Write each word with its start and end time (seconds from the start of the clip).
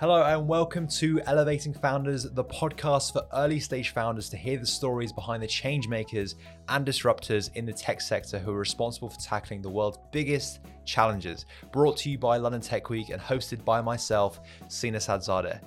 Hello, 0.00 0.22
and 0.22 0.48
welcome 0.48 0.88
to 0.88 1.20
Elevating 1.26 1.74
Founders, 1.74 2.22
the 2.22 2.42
podcast 2.42 3.12
for 3.12 3.26
early 3.34 3.60
stage 3.60 3.90
founders 3.90 4.30
to 4.30 4.36
hear 4.38 4.56
the 4.56 4.64
stories 4.64 5.12
behind 5.12 5.42
the 5.42 5.46
change 5.46 5.88
makers 5.88 6.36
and 6.70 6.86
disruptors 6.86 7.54
in 7.54 7.66
the 7.66 7.72
tech 7.74 8.00
sector 8.00 8.38
who 8.38 8.50
are 8.50 8.58
responsible 8.58 9.10
for 9.10 9.20
tackling 9.20 9.60
the 9.60 9.68
world's 9.68 9.98
biggest 10.10 10.60
challenges. 10.86 11.44
Brought 11.70 11.98
to 11.98 12.10
you 12.10 12.16
by 12.16 12.38
London 12.38 12.62
Tech 12.62 12.88
Week 12.88 13.10
and 13.10 13.20
hosted 13.20 13.62
by 13.62 13.82
myself, 13.82 14.40
Sina 14.68 14.96
Sadzadeh. 14.96 15.60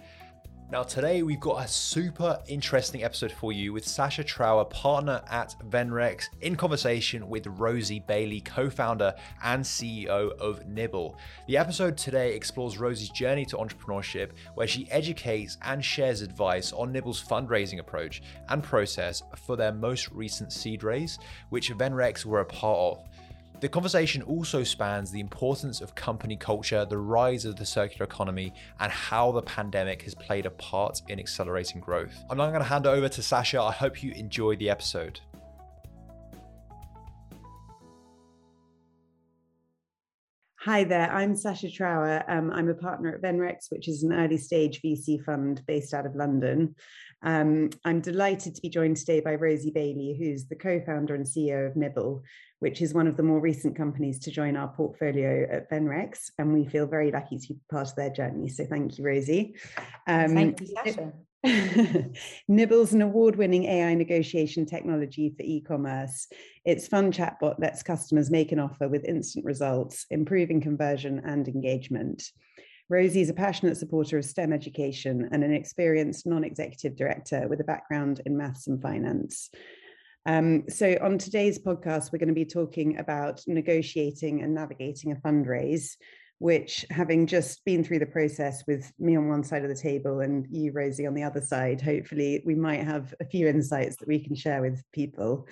Now, 0.73 0.81
today 0.81 1.21
we've 1.21 1.39
got 1.39 1.63
a 1.63 1.67
super 1.67 2.39
interesting 2.47 3.03
episode 3.03 3.31
for 3.31 3.51
you 3.51 3.73
with 3.73 3.87
Sasha 3.87 4.23
Trower, 4.23 4.65
partner 4.65 5.21
at 5.29 5.53
Venrex, 5.69 6.23
in 6.41 6.55
conversation 6.55 7.29
with 7.29 7.45
Rosie 7.45 7.99
Bailey, 7.99 8.41
co 8.41 8.71
founder 8.71 9.13
and 9.43 9.63
CEO 9.63 10.35
of 10.39 10.65
Nibble. 10.65 11.15
The 11.45 11.57
episode 11.57 11.95
today 11.95 12.35
explores 12.35 12.79
Rosie's 12.79 13.11
journey 13.11 13.45
to 13.45 13.57
entrepreneurship, 13.57 14.31
where 14.55 14.65
she 14.65 14.89
educates 14.89 15.59
and 15.61 15.85
shares 15.85 16.23
advice 16.23 16.73
on 16.73 16.91
Nibble's 16.91 17.23
fundraising 17.23 17.77
approach 17.77 18.23
and 18.49 18.63
process 18.63 19.21
for 19.45 19.55
their 19.55 19.73
most 19.73 20.09
recent 20.09 20.51
seed 20.51 20.81
raise, 20.81 21.19
which 21.49 21.71
Venrex 21.71 22.25
were 22.25 22.39
a 22.39 22.45
part 22.45 22.79
of. 22.79 23.07
The 23.63 23.69
conversation 23.69 24.21
also 24.23 24.61
spans 24.65 25.09
the 25.09 25.21
importance 25.21 25.79
of 25.79 25.95
company 25.95 26.35
culture, 26.35 26.83
the 26.83 26.97
rise 26.97 27.45
of 27.45 27.55
the 27.55 27.65
circular 27.65 28.03
economy, 28.03 28.53
and 28.81 28.91
how 28.91 29.31
the 29.31 29.41
pandemic 29.41 30.01
has 30.01 30.13
played 30.13 30.45
a 30.45 30.49
part 30.49 31.01
in 31.07 31.17
accelerating 31.17 31.79
growth. 31.79 32.13
I'm 32.29 32.39
now 32.39 32.49
going 32.49 32.59
to 32.59 32.67
hand 32.67 32.85
over 32.85 33.07
to 33.07 33.21
Sasha. 33.23 33.61
I 33.61 33.71
hope 33.71 34.03
you 34.03 34.11
enjoy 34.11 34.57
the 34.57 34.69
episode. 34.69 35.21
Hi 40.59 40.83
there, 40.83 41.09
I'm 41.11 41.33
Sasha 41.33 41.69
Trower. 41.69 42.23
Um, 42.27 42.51
I'm 42.51 42.69
a 42.69 42.73
partner 42.73 43.15
at 43.15 43.21
Venrex, 43.21 43.69
which 43.69 43.87
is 43.87 44.03
an 44.03 44.11
early 44.11 44.37
stage 44.37 44.81
VC 44.81 45.23
fund 45.23 45.61
based 45.67 45.93
out 45.93 46.05
of 46.05 46.15
London. 46.15 46.75
Um, 47.23 47.69
I'm 47.85 48.01
delighted 48.01 48.53
to 48.55 48.61
be 48.61 48.69
joined 48.69 48.97
today 48.97 49.21
by 49.21 49.35
Rosie 49.35 49.71
Bailey, 49.71 50.15
who's 50.19 50.45
the 50.45 50.55
co 50.55 50.81
founder 50.81 51.15
and 51.15 51.25
CEO 51.25 51.67
of 51.67 51.75
Nibble, 51.75 52.21
which 52.59 52.81
is 52.81 52.93
one 52.93 53.07
of 53.07 53.15
the 53.15 53.23
more 53.23 53.39
recent 53.39 53.77
companies 53.77 54.19
to 54.19 54.31
join 54.31 54.57
our 54.57 54.67
portfolio 54.67 55.47
at 55.49 55.69
Venrex. 55.71 56.31
And 56.37 56.53
we 56.53 56.65
feel 56.65 56.85
very 56.85 57.11
lucky 57.11 57.37
to 57.37 57.53
be 57.53 57.59
part 57.71 57.89
of 57.89 57.95
their 57.95 58.09
journey. 58.09 58.49
So 58.49 58.65
thank 58.65 58.97
you, 58.97 59.05
Rosie. 59.05 59.55
Um, 60.05 60.33
thank 60.33 60.61
you, 60.61 60.67
Sasha. 60.67 61.13
Nibble's 62.47 62.93
an 62.93 63.01
award 63.01 63.35
winning 63.35 63.65
AI 63.65 63.93
negotiation 63.95 64.65
technology 64.65 65.33
for 65.35 65.43
e 65.43 65.61
commerce. 65.61 66.27
Its 66.65 66.87
fun 66.87 67.11
chatbot 67.11 67.59
lets 67.59 67.83
customers 67.83 68.31
make 68.31 68.51
an 68.51 68.59
offer 68.59 68.87
with 68.87 69.03
instant 69.05 69.45
results, 69.45 70.05
improving 70.09 70.61
conversion 70.61 71.21
and 71.25 71.47
engagement. 71.47 72.23
Rosie 72.89 73.21
is 73.21 73.29
a 73.29 73.33
passionate 73.33 73.77
supporter 73.77 74.17
of 74.17 74.25
STEM 74.25 74.51
education 74.51 75.29
and 75.31 75.43
an 75.43 75.53
experienced 75.53 76.27
non 76.27 76.43
executive 76.43 76.95
director 76.95 77.47
with 77.47 77.61
a 77.61 77.63
background 77.63 78.21
in 78.25 78.37
maths 78.37 78.67
and 78.67 78.81
finance. 78.81 79.49
Um, 80.25 80.63
so, 80.69 80.97
on 81.01 81.17
today's 81.17 81.59
podcast, 81.59 82.11
we're 82.11 82.19
going 82.19 82.27
to 82.27 82.33
be 82.33 82.45
talking 82.45 82.97
about 82.97 83.41
negotiating 83.47 84.41
and 84.41 84.53
navigating 84.53 85.11
a 85.11 85.15
fundraise, 85.15 85.95
which, 86.39 86.85
having 86.89 87.25
just 87.25 87.63
been 87.63 87.83
through 87.83 87.99
the 87.99 88.05
process 88.05 88.63
with 88.67 88.91
me 88.99 89.15
on 89.15 89.29
one 89.29 89.43
side 89.43 89.63
of 89.63 89.69
the 89.69 89.81
table 89.81 90.19
and 90.19 90.45
you, 90.49 90.71
Rosie, 90.73 91.07
on 91.07 91.13
the 91.13 91.23
other 91.23 91.41
side, 91.41 91.81
hopefully 91.81 92.43
we 92.45 92.55
might 92.55 92.83
have 92.83 93.13
a 93.21 93.25
few 93.25 93.47
insights 93.47 93.95
that 93.97 94.07
we 94.07 94.19
can 94.19 94.35
share 94.35 94.61
with 94.61 94.83
people. 94.91 95.47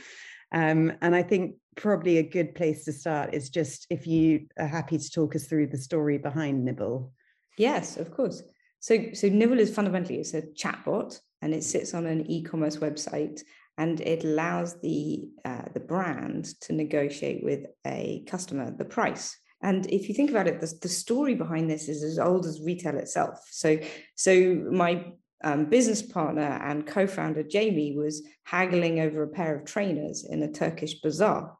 Um, 0.53 0.93
and 1.02 1.15
I 1.15 1.23
think 1.23 1.55
probably 1.77 2.17
a 2.17 2.23
good 2.23 2.55
place 2.55 2.83
to 2.85 2.91
start 2.91 3.33
is 3.33 3.49
just 3.49 3.87
if 3.89 4.05
you 4.05 4.47
are 4.59 4.67
happy 4.67 4.97
to 4.97 5.11
talk 5.11 5.35
us 5.35 5.45
through 5.45 5.67
the 5.67 5.77
story 5.77 6.17
behind 6.17 6.65
Nibble. 6.65 7.13
Yes, 7.61 7.98
of 7.98 8.10
course. 8.10 8.42
So, 8.80 9.14
so 9.14 9.30
Nibble 9.30 9.60
is 9.60 9.72
fundamentally 9.72 10.17
it's 10.17 10.33
a 10.33 10.42
chatbot, 10.42 11.20
and 11.44 11.54
it 11.54 11.64
sits 11.64 11.94
on 11.94 12.08
an 12.08 12.26
e-commerce 12.26 12.77
website, 12.77 13.39
and 13.77 14.02
it 14.02 14.23
allows 14.23 14.82
the 14.82 15.30
uh, 15.45 15.66
the 15.76 15.80
brand 15.80 16.60
to 16.61 16.73
negotiate 16.73 17.44
with 17.44 17.67
a 17.86 18.23
customer 18.26 18.76
the 18.76 18.86
price. 18.98 19.38
And 19.61 19.86
if 19.92 20.10
you 20.10 20.16
think 20.16 20.32
about 20.32 20.48
it, 20.48 20.60
the, 20.60 20.73
the 20.82 20.89
story 20.89 21.36
behind 21.36 21.70
this 21.70 21.88
is 21.88 22.02
as 22.04 22.17
old 22.17 22.48
as 22.48 22.66
retail 22.66 22.98
itself. 22.98 23.38
So, 23.52 23.77
so 24.16 24.55
my 24.71 25.05
um, 25.44 25.66
business 25.66 26.02
partner 26.02 26.52
and 26.67 26.88
co-founder 26.88 27.44
Jamie 27.44 27.95
was 27.95 28.23
haggling 28.44 29.02
over 29.02 29.21
a 29.21 29.27
pair 29.27 29.55
of 29.55 29.66
trainers 29.66 30.26
in 30.27 30.42
a 30.42 30.52
Turkish 30.52 30.95
bazaar, 31.00 31.55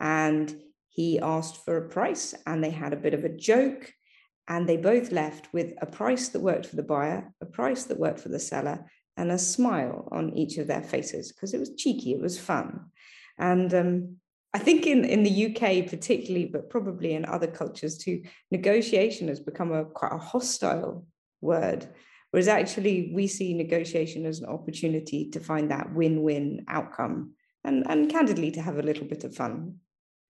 and 0.00 0.54
he 0.90 1.18
asked 1.18 1.64
for 1.64 1.78
a 1.78 1.88
price, 1.88 2.34
and 2.46 2.62
they 2.62 2.74
had 2.82 2.92
a 2.92 3.02
bit 3.06 3.14
of 3.14 3.24
a 3.24 3.34
joke 3.52 3.90
and 4.50 4.68
they 4.68 4.76
both 4.76 5.12
left 5.12 5.48
with 5.54 5.72
a 5.80 5.86
price 5.86 6.28
that 6.30 6.40
worked 6.40 6.66
for 6.66 6.74
the 6.74 6.82
buyer, 6.82 7.32
a 7.40 7.46
price 7.46 7.84
that 7.84 8.00
worked 8.00 8.18
for 8.18 8.30
the 8.30 8.40
seller, 8.40 8.84
and 9.16 9.30
a 9.30 9.38
smile 9.38 10.08
on 10.10 10.36
each 10.36 10.58
of 10.58 10.66
their 10.66 10.82
faces 10.82 11.30
because 11.30 11.54
it 11.54 11.60
was 11.60 11.76
cheeky, 11.76 12.12
it 12.12 12.20
was 12.20 12.38
fun. 12.38 12.86
And 13.38 13.72
um, 13.72 14.16
I 14.52 14.58
think 14.58 14.88
in, 14.88 15.04
in 15.04 15.22
the 15.22 15.46
UK, 15.46 15.88
particularly, 15.88 16.46
but 16.46 16.68
probably 16.68 17.14
in 17.14 17.24
other 17.26 17.46
cultures 17.46 17.96
too, 17.96 18.22
negotiation 18.50 19.28
has 19.28 19.38
become 19.38 19.70
a 19.72 19.84
quite 19.84 20.12
a 20.12 20.18
hostile 20.18 21.06
word. 21.40 21.88
Whereas 22.32 22.48
actually, 22.48 23.12
we 23.14 23.28
see 23.28 23.54
negotiation 23.54 24.26
as 24.26 24.40
an 24.40 24.46
opportunity 24.46 25.30
to 25.30 25.38
find 25.38 25.70
that 25.70 25.94
win 25.94 26.22
win 26.22 26.64
outcome 26.66 27.34
and, 27.62 27.84
and 27.88 28.10
candidly 28.10 28.50
to 28.52 28.62
have 28.62 28.78
a 28.78 28.82
little 28.82 29.06
bit 29.06 29.22
of 29.22 29.34
fun. 29.34 29.76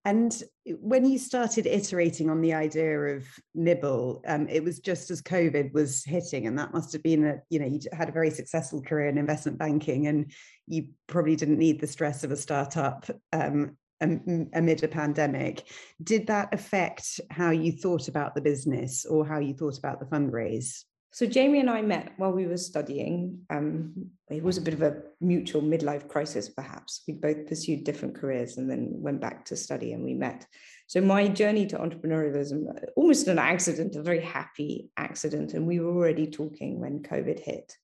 And 0.03 0.41
when 0.79 1.05
you 1.05 1.19
started 1.19 1.67
iterating 1.67 2.29
on 2.29 2.41
the 2.41 2.53
idea 2.53 3.15
of 3.15 3.27
Nibble, 3.53 4.23
um, 4.25 4.47
it 4.49 4.63
was 4.63 4.79
just 4.79 5.11
as 5.11 5.21
COVID 5.21 5.73
was 5.73 6.03
hitting, 6.03 6.47
and 6.47 6.57
that 6.57 6.73
must 6.73 6.91
have 6.93 7.03
been 7.03 7.25
a 7.25 7.41
you 7.49 7.59
know 7.59 7.67
you 7.67 7.79
had 7.93 8.09
a 8.09 8.13
very 8.13 8.31
successful 8.31 8.81
career 8.81 9.09
in 9.09 9.19
investment 9.19 9.59
banking, 9.59 10.07
and 10.07 10.31
you 10.65 10.87
probably 11.07 11.35
didn't 11.35 11.59
need 11.59 11.79
the 11.79 11.87
stress 11.87 12.23
of 12.23 12.31
a 12.31 12.37
startup 12.37 13.05
um, 13.31 13.77
amid 14.01 14.83
a 14.83 14.87
pandemic. 14.87 15.67
Did 16.01 16.27
that 16.27 16.51
affect 16.51 17.19
how 17.29 17.51
you 17.51 17.71
thought 17.71 18.07
about 18.07 18.33
the 18.33 18.41
business 18.41 19.05
or 19.05 19.25
how 19.25 19.37
you 19.37 19.53
thought 19.53 19.77
about 19.77 19.99
the 19.99 20.07
fundraise? 20.07 20.83
So 21.13 21.25
Jamie 21.25 21.59
and 21.59 21.69
I 21.69 21.81
met 21.81 22.13
while 22.15 22.31
we 22.31 22.47
were 22.47 22.57
studying. 22.57 23.41
Um, 23.49 24.11
it 24.29 24.41
was 24.41 24.57
a 24.57 24.61
bit 24.61 24.73
of 24.73 24.81
a 24.81 25.01
mutual 25.19 25.61
midlife 25.61 26.07
crisis, 26.07 26.47
perhaps. 26.47 27.03
We 27.05 27.15
both 27.15 27.47
pursued 27.47 27.83
different 27.83 28.15
careers 28.15 28.55
and 28.57 28.69
then 28.69 28.87
went 28.93 29.19
back 29.19 29.43
to 29.45 29.57
study, 29.57 29.91
and 29.91 30.05
we 30.05 30.13
met. 30.13 30.47
So 30.87 31.01
my 31.01 31.27
journey 31.27 31.65
to 31.67 31.77
entrepreneurialism, 31.77 32.63
almost 32.95 33.27
an 33.27 33.39
accident, 33.39 33.97
a 33.97 34.01
very 34.01 34.21
happy 34.21 34.89
accident, 34.95 35.53
and 35.53 35.67
we 35.67 35.81
were 35.81 35.93
already 35.93 36.27
talking 36.27 36.79
when 36.79 37.03
COVID 37.03 37.39
hit. 37.39 37.75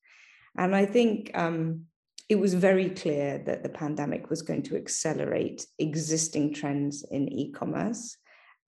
And 0.57 0.73
I 0.73 0.85
think 0.85 1.31
um, 1.37 1.81
it 2.29 2.39
was 2.39 2.53
very 2.53 2.91
clear 2.91 3.43
that 3.45 3.61
the 3.61 3.69
pandemic 3.69 4.29
was 4.29 4.41
going 4.41 4.63
to 4.63 4.77
accelerate 4.77 5.65
existing 5.79 6.53
trends 6.53 7.03
in 7.11 7.27
e-commerce, 7.27 8.15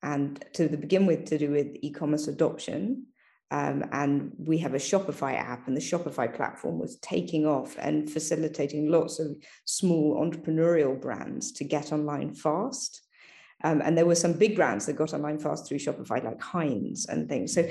and 0.03 0.44
to 0.56 0.68
begin 0.68 1.06
with, 1.06 1.25
to 1.28 1.38
do 1.38 1.52
with 1.52 1.78
e-commerce 1.81 2.28
adoption 2.28 3.06
um, 3.52 3.84
and 3.92 4.32
we 4.38 4.60
have 4.60 4.76
a 4.76 4.78
Shopify 4.78 5.36
app, 5.36 5.68
and 5.68 5.76
the 5.76 5.82
Shopify 5.82 6.34
platform 6.34 6.80
was 6.80 6.98
taking 7.00 7.46
off 7.48 7.76
and 7.80 8.10
facilitating 8.10 8.92
lots 8.92 9.20
of 9.20 9.36
small 9.66 10.24
entrepreneurial 10.24 11.00
brands 11.00 11.52
to 11.54 11.64
get 11.64 11.92
online 11.92 12.34
fast. 12.34 13.02
Um, 13.64 13.82
and 13.82 13.98
there 13.98 14.06
were 14.06 14.16
some 14.16 14.34
big 14.34 14.56
brands 14.56 14.86
that 14.86 14.94
got 14.94 15.14
online 15.14 15.40
fast 15.40 15.68
through 15.68 15.80
Shopify, 15.80 16.24
like 16.24 16.42
Heinz 16.42 17.08
and 17.08 17.28
things. 17.28 17.54
So 17.54 17.70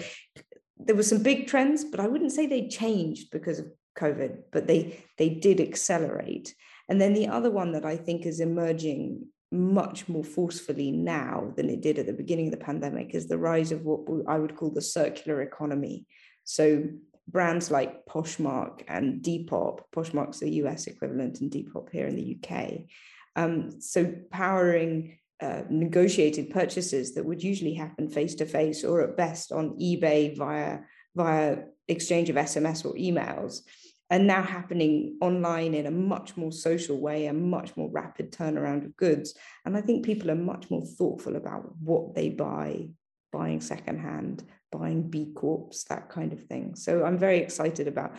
there 0.77 0.97
were 0.97 1.03
some 1.03 1.23
big 1.23 1.47
trends, 1.47 1.85
but 1.85 2.01
I 2.01 2.09
wouldn't 2.09 2.33
say 2.33 2.47
they 2.47 2.69
changed 2.69 3.31
because 3.31 3.61
of 3.61 3.67
COVID, 3.97 4.39
but 4.53 4.67
they 4.67 5.05
they 5.17 5.29
did 5.31 5.61
accelerate. 5.61 6.55
And 6.89 7.01
then 7.01 7.15
the 7.15 7.29
other 7.29 7.51
one 7.51 7.73
that 7.73 7.85
I 7.85 7.97
think 7.97 8.27
is 8.27 8.41
emerging 8.41 9.27
much 9.51 10.09
more 10.09 10.25
forcefully 10.25 10.91
now 10.91 11.53
than 11.57 11.71
it 11.71 11.81
did 11.81 11.99
at 11.99 12.07
the 12.07 12.13
beginning 12.13 12.47
of 12.47 12.53
the 12.53 12.65
pandemic 12.65 13.15
is 13.15 13.27
the 13.27 13.39
rise 13.39 13.73
of 13.73 13.83
what 13.83 14.01
I 14.27 14.39
would 14.39 14.57
call 14.57 14.71
the 14.71 14.83
circular 14.83 15.41
economy. 15.43 16.07
So 16.45 16.85
brands 17.27 17.71
like 17.71 18.05
Poshmark 18.07 18.83
and 18.89 19.23
Depop, 19.23 19.81
Poshmark's 19.95 20.41
the 20.41 20.51
US 20.63 20.87
equivalent 20.87 21.41
and 21.41 21.51
Depop 21.51 21.91
here 21.91 22.07
in 22.07 22.17
the 22.17 22.39
UK. 22.39 22.81
Um, 23.37 23.81
so 23.81 24.13
powering 24.31 25.19
uh, 25.41 25.63
negotiated 25.71 26.51
purchases 26.51 27.15
that 27.15 27.25
would 27.25 27.43
usually 27.43 27.75
happen 27.75 28.09
face 28.09 28.35
to 28.37 28.47
face 28.47 28.85
or 28.85 29.03
at 29.03 29.17
best 29.17 29.53
on 29.53 29.79
eBay 29.79 30.37
via 30.37 30.81
via 31.15 31.59
exchange 31.87 32.29
of 32.29 32.37
SMS 32.37 32.85
or 32.85 32.95
emails 32.95 33.61
and 34.11 34.27
now 34.27 34.43
happening 34.43 35.19
online 35.21 35.75
in 35.75 35.87
a 35.87 35.91
much 35.91 36.37
more 36.37 36.53
social 36.53 36.99
way, 36.99 37.27
a 37.27 37.33
much 37.33 37.77
more 37.77 37.91
rapid 37.91 38.33
turnaround 38.33 38.85
of 38.85 38.97
goods. 38.97 39.35
And 39.65 39.77
I 39.77 39.81
think 39.81 40.05
people 40.05 40.31
are 40.31 40.37
much 40.37 40.71
more 40.71 40.85
thoughtful 40.85 41.37
about 41.37 41.77
what 41.81 42.15
they 42.15 42.31
buy, 42.31 42.89
buying 43.33 43.61
secondhand, 43.61 44.45
buying 44.73 45.11
B 45.11 45.33
Corps, 45.35 45.85
that 45.91 46.09
kind 46.09 46.33
of 46.33 46.43
thing. 46.45 46.75
So 46.75 47.05
I'm 47.05 47.19
very 47.19 47.39
excited 47.39 47.87
about 47.87 48.17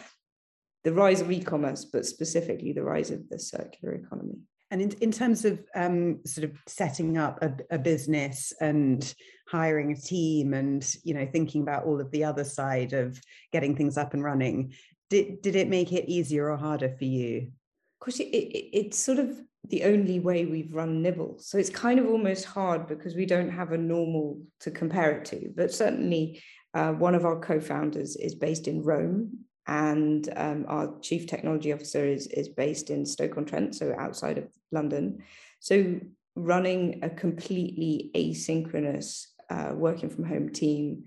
the 0.83 0.93
rise 0.93 1.21
of 1.21 1.31
e-commerce, 1.31 1.85
but 1.85 2.05
specifically 2.05 2.71
the 2.71 2.83
rise 2.83 3.11
of 3.11 3.27
the 3.29 3.39
circular 3.39 3.95
economy. 3.95 4.39
And 4.71 4.83
in, 4.83 4.91
in 5.01 5.11
terms 5.11 5.45
of 5.45 5.59
um, 5.75 6.19
sort 6.25 6.45
of 6.45 6.55
setting 6.67 7.17
up 7.17 7.41
a, 7.41 7.53
a, 7.71 7.79
business 7.79 8.53
and 8.61 9.13
hiring 9.47 9.91
a 9.91 9.95
team 9.95 10.53
and 10.53 10.87
you 11.03 11.15
know 11.15 11.25
thinking 11.25 11.63
about 11.63 11.85
all 11.85 11.99
of 11.99 12.11
the 12.11 12.23
other 12.23 12.43
side 12.43 12.93
of 12.93 13.19
getting 13.51 13.75
things 13.75 13.97
up 13.97 14.13
and 14.13 14.23
running, 14.23 14.73
did 15.09 15.41
did 15.41 15.55
it 15.55 15.69
make 15.69 15.91
it 15.91 16.09
easier 16.09 16.49
or 16.51 16.57
harder 16.57 16.89
for 16.89 17.05
you? 17.05 17.51
Of 17.99 18.05
course, 18.05 18.19
it, 18.19 18.27
it, 18.27 18.77
it's 18.77 18.97
sort 18.97 19.19
of 19.19 19.39
the 19.67 19.83
only 19.83 20.19
way 20.19 20.45
we've 20.45 20.73
run 20.73 21.01
Nibble, 21.01 21.37
so 21.39 21.57
it's 21.57 21.69
kind 21.69 21.99
of 21.99 22.07
almost 22.07 22.45
hard 22.45 22.87
because 22.87 23.15
we 23.15 23.25
don't 23.25 23.51
have 23.51 23.71
a 23.71 23.77
normal 23.77 24.41
to 24.61 24.71
compare 24.71 25.11
it 25.11 25.25
to. 25.25 25.51
But 25.55 25.73
certainly, 25.73 26.41
uh, 26.73 26.93
one 26.93 27.15
of 27.15 27.25
our 27.25 27.39
co-founders 27.39 28.15
is 28.15 28.35
based 28.35 28.67
in 28.67 28.83
Rome, 28.83 29.45
and 29.67 30.27
um, 30.35 30.65
our 30.67 30.99
chief 31.01 31.27
technology 31.27 31.73
officer 31.73 32.05
is, 32.05 32.27
is 32.27 32.49
based 32.49 32.89
in 32.89 33.05
Stoke-on-Trent, 33.05 33.75
so 33.75 33.93
outside 33.99 34.37
of 34.37 34.47
London. 34.71 35.23
So 35.59 35.99
running 36.35 37.01
a 37.03 37.09
completely 37.09 38.11
asynchronous 38.15 39.27
uh, 39.49 39.73
working 39.75 40.09
from 40.09 40.23
home 40.23 40.49
team 40.49 41.05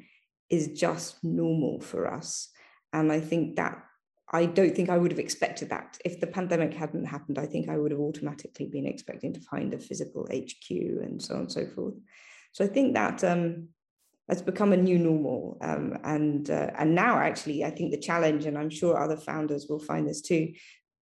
is 0.51 0.69
just 0.69 1.23
normal 1.25 1.81
for 1.81 2.13
us. 2.13 2.51
And 2.93 3.11
I 3.11 3.21
think 3.21 3.57
that 3.57 3.83
I 4.33 4.47
don't 4.47 4.75
think 4.75 4.89
I 4.89 4.97
would 4.97 5.11
have 5.11 5.19
expected 5.19 5.69
that. 5.71 5.99
If 6.05 6.21
the 6.21 6.27
pandemic 6.27 6.73
hadn't 6.73 7.05
happened, 7.05 7.39
I 7.39 7.47
think 7.47 7.69
I 7.69 7.77
would 7.77 7.91
have 7.91 8.01
automatically 8.01 8.67
been 8.67 8.87
expecting 8.87 9.33
to 9.35 9.41
find 9.41 9.75
a 9.75 9.79
physical 9.79 10.27
HQ 10.33 10.71
and 10.71 11.21
so 11.21 11.35
on 11.35 11.41
and 11.43 11.53
so 11.53 11.67
forth. 11.67 11.95
So 12.53 12.65
I 12.65 12.69
think 12.69 12.95
that 12.95 13.23
um, 13.25 13.69
has 14.29 14.41
become 14.41 14.73
a 14.73 14.77
new 14.77 14.99
normal. 14.99 15.59
Um, 15.61 15.99
and 16.05 16.49
uh, 16.49 16.71
and 16.79 16.95
now 16.95 17.19
actually, 17.19 17.65
I 17.65 17.71
think 17.71 17.91
the 17.91 17.99
challenge, 17.99 18.47
and 18.47 18.57
I'm 18.57 18.71
sure 18.71 18.97
other 18.97 19.17
founders 19.17 19.67
will 19.69 19.79
find 19.79 20.09
this 20.09 20.23
too, 20.23 20.55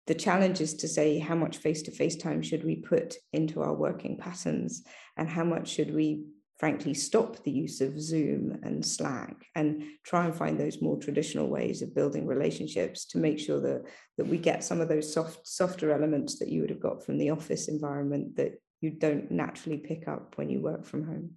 the 0.08 0.16
challenge 0.16 0.60
is 0.60 0.74
to 0.76 0.88
say 0.88 1.20
how 1.20 1.36
much 1.36 1.58
face-to-face 1.58 2.16
time 2.16 2.42
should 2.42 2.64
we 2.64 2.78
put 2.78 3.16
into 3.32 3.62
our 3.62 3.76
working 3.76 4.18
patterns, 4.18 4.84
and 5.18 5.30
how 5.30 5.44
much 5.44 5.68
should 5.70 5.94
we 5.94 6.24
frankly 6.60 6.94
stop 6.94 7.42
the 7.44 7.52
use 7.52 7.80
of 7.80 8.00
Zoom 8.00 8.60
and 8.64 8.86
Slack 8.86 9.46
and 9.56 9.84
try 10.04 10.26
and 10.26 10.36
find 10.36 10.60
those 10.60 10.82
more 10.82 10.98
traditional 10.98 11.48
ways 11.48 11.82
of 11.82 11.96
building 11.96 12.28
relationships 12.28 13.06
to 13.08 13.18
make 13.18 13.40
sure 13.40 13.62
that 13.62 13.84
that 14.18 14.28
we 14.28 14.38
get 14.38 14.64
some 14.64 14.82
of 14.82 14.90
those 14.90 15.12
soft 15.12 15.48
softer 15.48 15.94
elements 15.94 16.38
that 16.40 16.50
you 16.50 16.62
would 16.62 16.70
have 16.70 16.82
got 16.82 17.04
from 17.06 17.18
the 17.18 17.30
office 17.30 17.70
environment 17.70 18.36
that 18.36 18.62
you 18.82 18.92
don't 18.92 19.32
naturally 19.32 19.78
pick 19.78 20.08
up 20.08 20.34
when 20.38 20.50
you 20.50 20.62
work 20.62 20.86
from 20.86 21.06
home. 21.06 21.32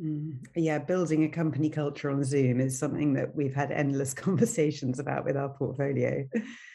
Mm, 0.00 0.46
yeah, 0.54 0.78
building 0.78 1.24
a 1.24 1.28
company 1.28 1.70
culture 1.70 2.10
on 2.10 2.22
Zoom 2.22 2.60
is 2.60 2.78
something 2.78 3.14
that 3.14 3.34
we've 3.34 3.54
had 3.54 3.72
endless 3.72 4.14
conversations 4.26 5.00
about 5.00 5.24
with 5.24 5.36
our 5.36 5.48
portfolio. 5.48 6.24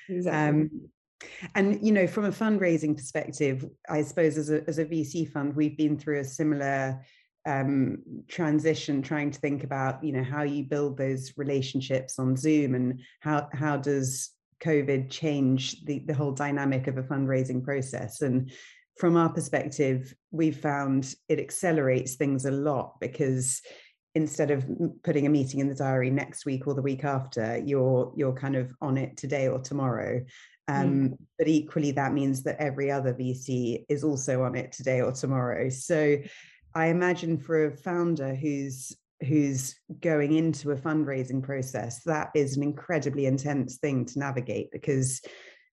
Exactly. 0.10 0.50
Um, 0.50 0.90
and 1.56 1.86
you 1.86 1.94
know, 1.94 2.06
from 2.06 2.26
a 2.26 2.32
fundraising 2.32 2.98
perspective, 2.98 3.66
I 3.90 4.02
suppose 4.02 4.38
as 4.38 4.50
a 4.50 4.62
as 4.68 4.78
a 4.78 4.84
VC 4.84 5.32
fund, 5.32 5.56
we've 5.56 5.78
been 5.78 5.98
through 5.98 6.20
a 6.20 6.26
similar 6.26 7.02
um, 7.46 7.98
transition, 8.28 9.02
trying 9.02 9.32
to 9.32 9.40
think 9.40 9.64
about 9.64 10.04
you 10.04 10.14
know 10.14 10.24
how 10.24 10.44
you 10.44 10.64
build 10.64 10.98
those 10.98 11.34
relationships 11.38 12.20
on 12.20 12.36
Zoom 12.36 12.76
and 12.76 13.02
how 13.20 13.50
how 13.54 13.78
does 13.78 14.32
COVID 14.64 15.10
change 15.10 15.84
the 15.86 16.00
the 16.00 16.14
whole 16.14 16.32
dynamic 16.32 16.88
of 16.88 16.98
a 16.98 17.04
fundraising 17.04 17.64
process 17.64 18.22
and 18.22 18.52
from 18.98 19.18
our 19.18 19.30
perspective, 19.30 20.14
we've 20.32 20.58
found 20.58 21.16
it 21.28 21.40
accelerates 21.40 22.16
things 22.16 22.46
a 22.46 22.52
lot 22.52 23.00
because 23.00 23.62
instead 24.16 24.52
of 24.52 24.66
putting 25.04 25.26
a 25.26 25.30
meeting 25.30 25.60
in 25.60 25.68
the 25.68 25.76
diary 25.76 26.12
next 26.12 26.46
week 26.46 26.68
or 26.68 26.76
the 26.76 26.82
week 26.82 27.04
after, 27.04 27.58
you're 27.66 28.14
you're 28.16 28.34
kind 28.34 28.56
of 28.56 28.72
on 28.82 28.98
it 28.98 29.18
today 29.18 29.48
or 29.48 29.60
tomorrow. 29.60 30.24
Um, 30.68 31.10
mm. 31.10 31.18
But 31.38 31.48
equally, 31.48 31.92
that 31.92 32.14
means 32.14 32.44
that 32.44 32.58
every 32.60 32.92
other 32.92 33.14
VC 33.14 33.86
is 33.90 34.04
also 34.04 34.44
on 34.44 34.56
it 34.56 34.72
today 34.72 35.02
or 35.02 35.12
tomorrow. 35.12 35.70
So 35.70 36.18
I 36.76 36.88
imagine 36.88 37.38
for 37.38 37.66
a 37.66 37.72
founder 37.72 38.36
who's 38.36 38.96
who's 39.28 39.76
going 40.02 40.34
into 40.34 40.72
a 40.72 40.76
fundraising 40.76 41.42
process, 41.42 42.04
that 42.04 42.32
is 42.36 42.58
an 42.58 42.64
incredibly 42.64 43.26
intense 43.26 43.78
thing 43.78 44.06
to 44.06 44.20
navigate 44.20 44.72
because 44.72 45.22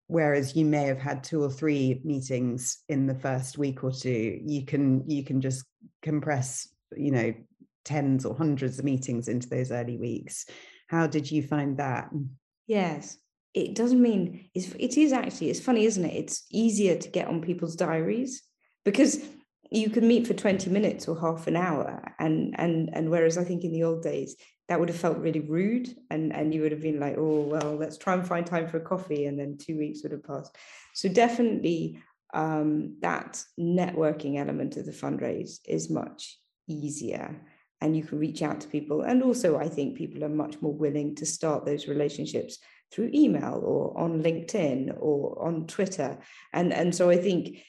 whereas 0.08 0.56
you 0.56 0.66
may 0.66 0.84
have 0.84 1.00
had 1.00 1.24
two 1.24 1.42
or 1.42 1.50
three 1.50 2.02
meetings 2.04 2.80
in 2.90 3.08
the 3.08 3.16
first 3.16 3.58
week 3.58 3.84
or 3.84 3.92
two 3.92 4.40
you 4.46 4.66
can 4.66 5.04
you 5.10 5.22
can 5.22 5.42
just 5.42 5.66
compress 6.02 6.70
you 6.96 7.12
know 7.12 7.34
tens 7.88 8.26
or 8.26 8.36
hundreds 8.36 8.80
of 8.80 8.86
meetings 8.86 9.30
into 9.30 9.48
those 9.48 9.72
early 9.72 9.98
weeks. 9.98 10.46
How 10.88 11.08
did 11.08 11.32
you 11.32 11.42
find 11.42 11.78
that? 11.78 12.10
Yes. 12.68 13.18
It 13.54 13.76
doesn't 13.76 14.02
mean 14.02 14.50
it's, 14.54 14.74
it 14.78 14.98
is 14.98 15.14
actually 15.14 15.50
it's 15.50 15.62
funny 15.62 15.86
isn't 15.86 16.06
it? 16.06 16.14
It's 16.14 16.46
easier 16.52 16.98
to 16.98 17.10
get 17.10 17.28
on 17.28 17.42
people's 17.42 17.76
diaries 17.76 18.44
because 18.84 19.20
you 19.72 19.90
can 19.90 20.08
meet 20.08 20.26
for 20.26 20.34
20 20.34 20.70
minutes 20.70 21.08
or 21.08 21.20
half 21.20 21.48
an 21.48 21.56
hour 21.56 22.02
and 22.20 22.56
and 22.58 22.90
and 22.94 23.10
whereas 23.10 23.38
i 23.38 23.44
think 23.44 23.64
in 23.64 23.72
the 23.72 23.84
old 23.84 24.02
days 24.02 24.36
that 24.68 24.80
would 24.80 24.90
have 24.90 25.00
felt 25.00 25.18
really 25.18 25.40
rude 25.40 25.96
and 26.10 26.34
and 26.34 26.54
you 26.54 26.62
would 26.62 26.72
have 26.72 26.82
been 26.82 27.00
like 27.00 27.16
oh 27.18 27.42
well 27.42 27.76
let's 27.76 27.98
try 27.98 28.14
and 28.14 28.28
find 28.28 28.46
time 28.46 28.68
for 28.68 28.78
a 28.78 28.82
coffee 28.82 29.26
and 29.26 29.40
then 29.40 29.58
two 29.58 29.78
weeks 29.78 30.04
would 30.04 30.12
have 30.12 30.24
passed. 30.24 30.56
So 30.94 31.10
definitely 31.10 32.02
um, 32.34 32.98
that 33.02 33.42
networking 33.60 34.38
element 34.38 34.76
of 34.78 34.86
the 34.86 34.92
fundraise 34.92 35.60
is 35.66 35.90
much 35.90 36.38
easier 36.68 37.42
and 37.80 37.96
you 37.96 38.04
can 38.04 38.20
reach 38.20 38.42
out 38.42 38.60
to 38.60 38.68
people 38.68 39.04
and 39.04 39.24
also 39.24 39.58
i 39.58 39.70
think 39.70 39.96
people 39.96 40.24
are 40.26 40.30
much 40.30 40.62
more 40.62 40.74
willing 40.74 41.16
to 41.16 41.26
start 41.26 41.66
those 41.66 41.88
relationships 41.88 42.58
through 42.92 43.10
email 43.14 43.62
or 43.64 43.98
on 43.98 44.22
linkedin 44.22 44.94
or 45.00 45.42
on 45.42 45.68
twitter. 45.68 46.18
And 46.52 46.74
and 46.74 46.94
so 46.94 47.10
i 47.10 47.18
think 47.18 47.60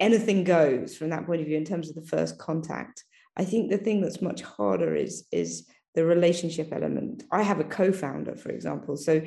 anything 0.00 0.44
goes 0.44 0.96
from 0.96 1.10
that 1.10 1.26
point 1.26 1.40
of 1.40 1.46
view 1.46 1.56
in 1.56 1.64
terms 1.64 1.88
of 1.88 1.94
the 1.94 2.06
first 2.06 2.38
contact 2.38 3.04
i 3.36 3.44
think 3.44 3.70
the 3.70 3.78
thing 3.78 4.00
that's 4.00 4.22
much 4.22 4.42
harder 4.42 4.94
is 4.94 5.26
is 5.30 5.68
the 5.94 6.04
relationship 6.04 6.72
element. 6.72 7.22
I 7.30 7.42
have 7.42 7.60
a 7.60 7.64
co-founder, 7.64 8.36
for 8.36 8.50
example. 8.50 8.96
So 8.96 9.22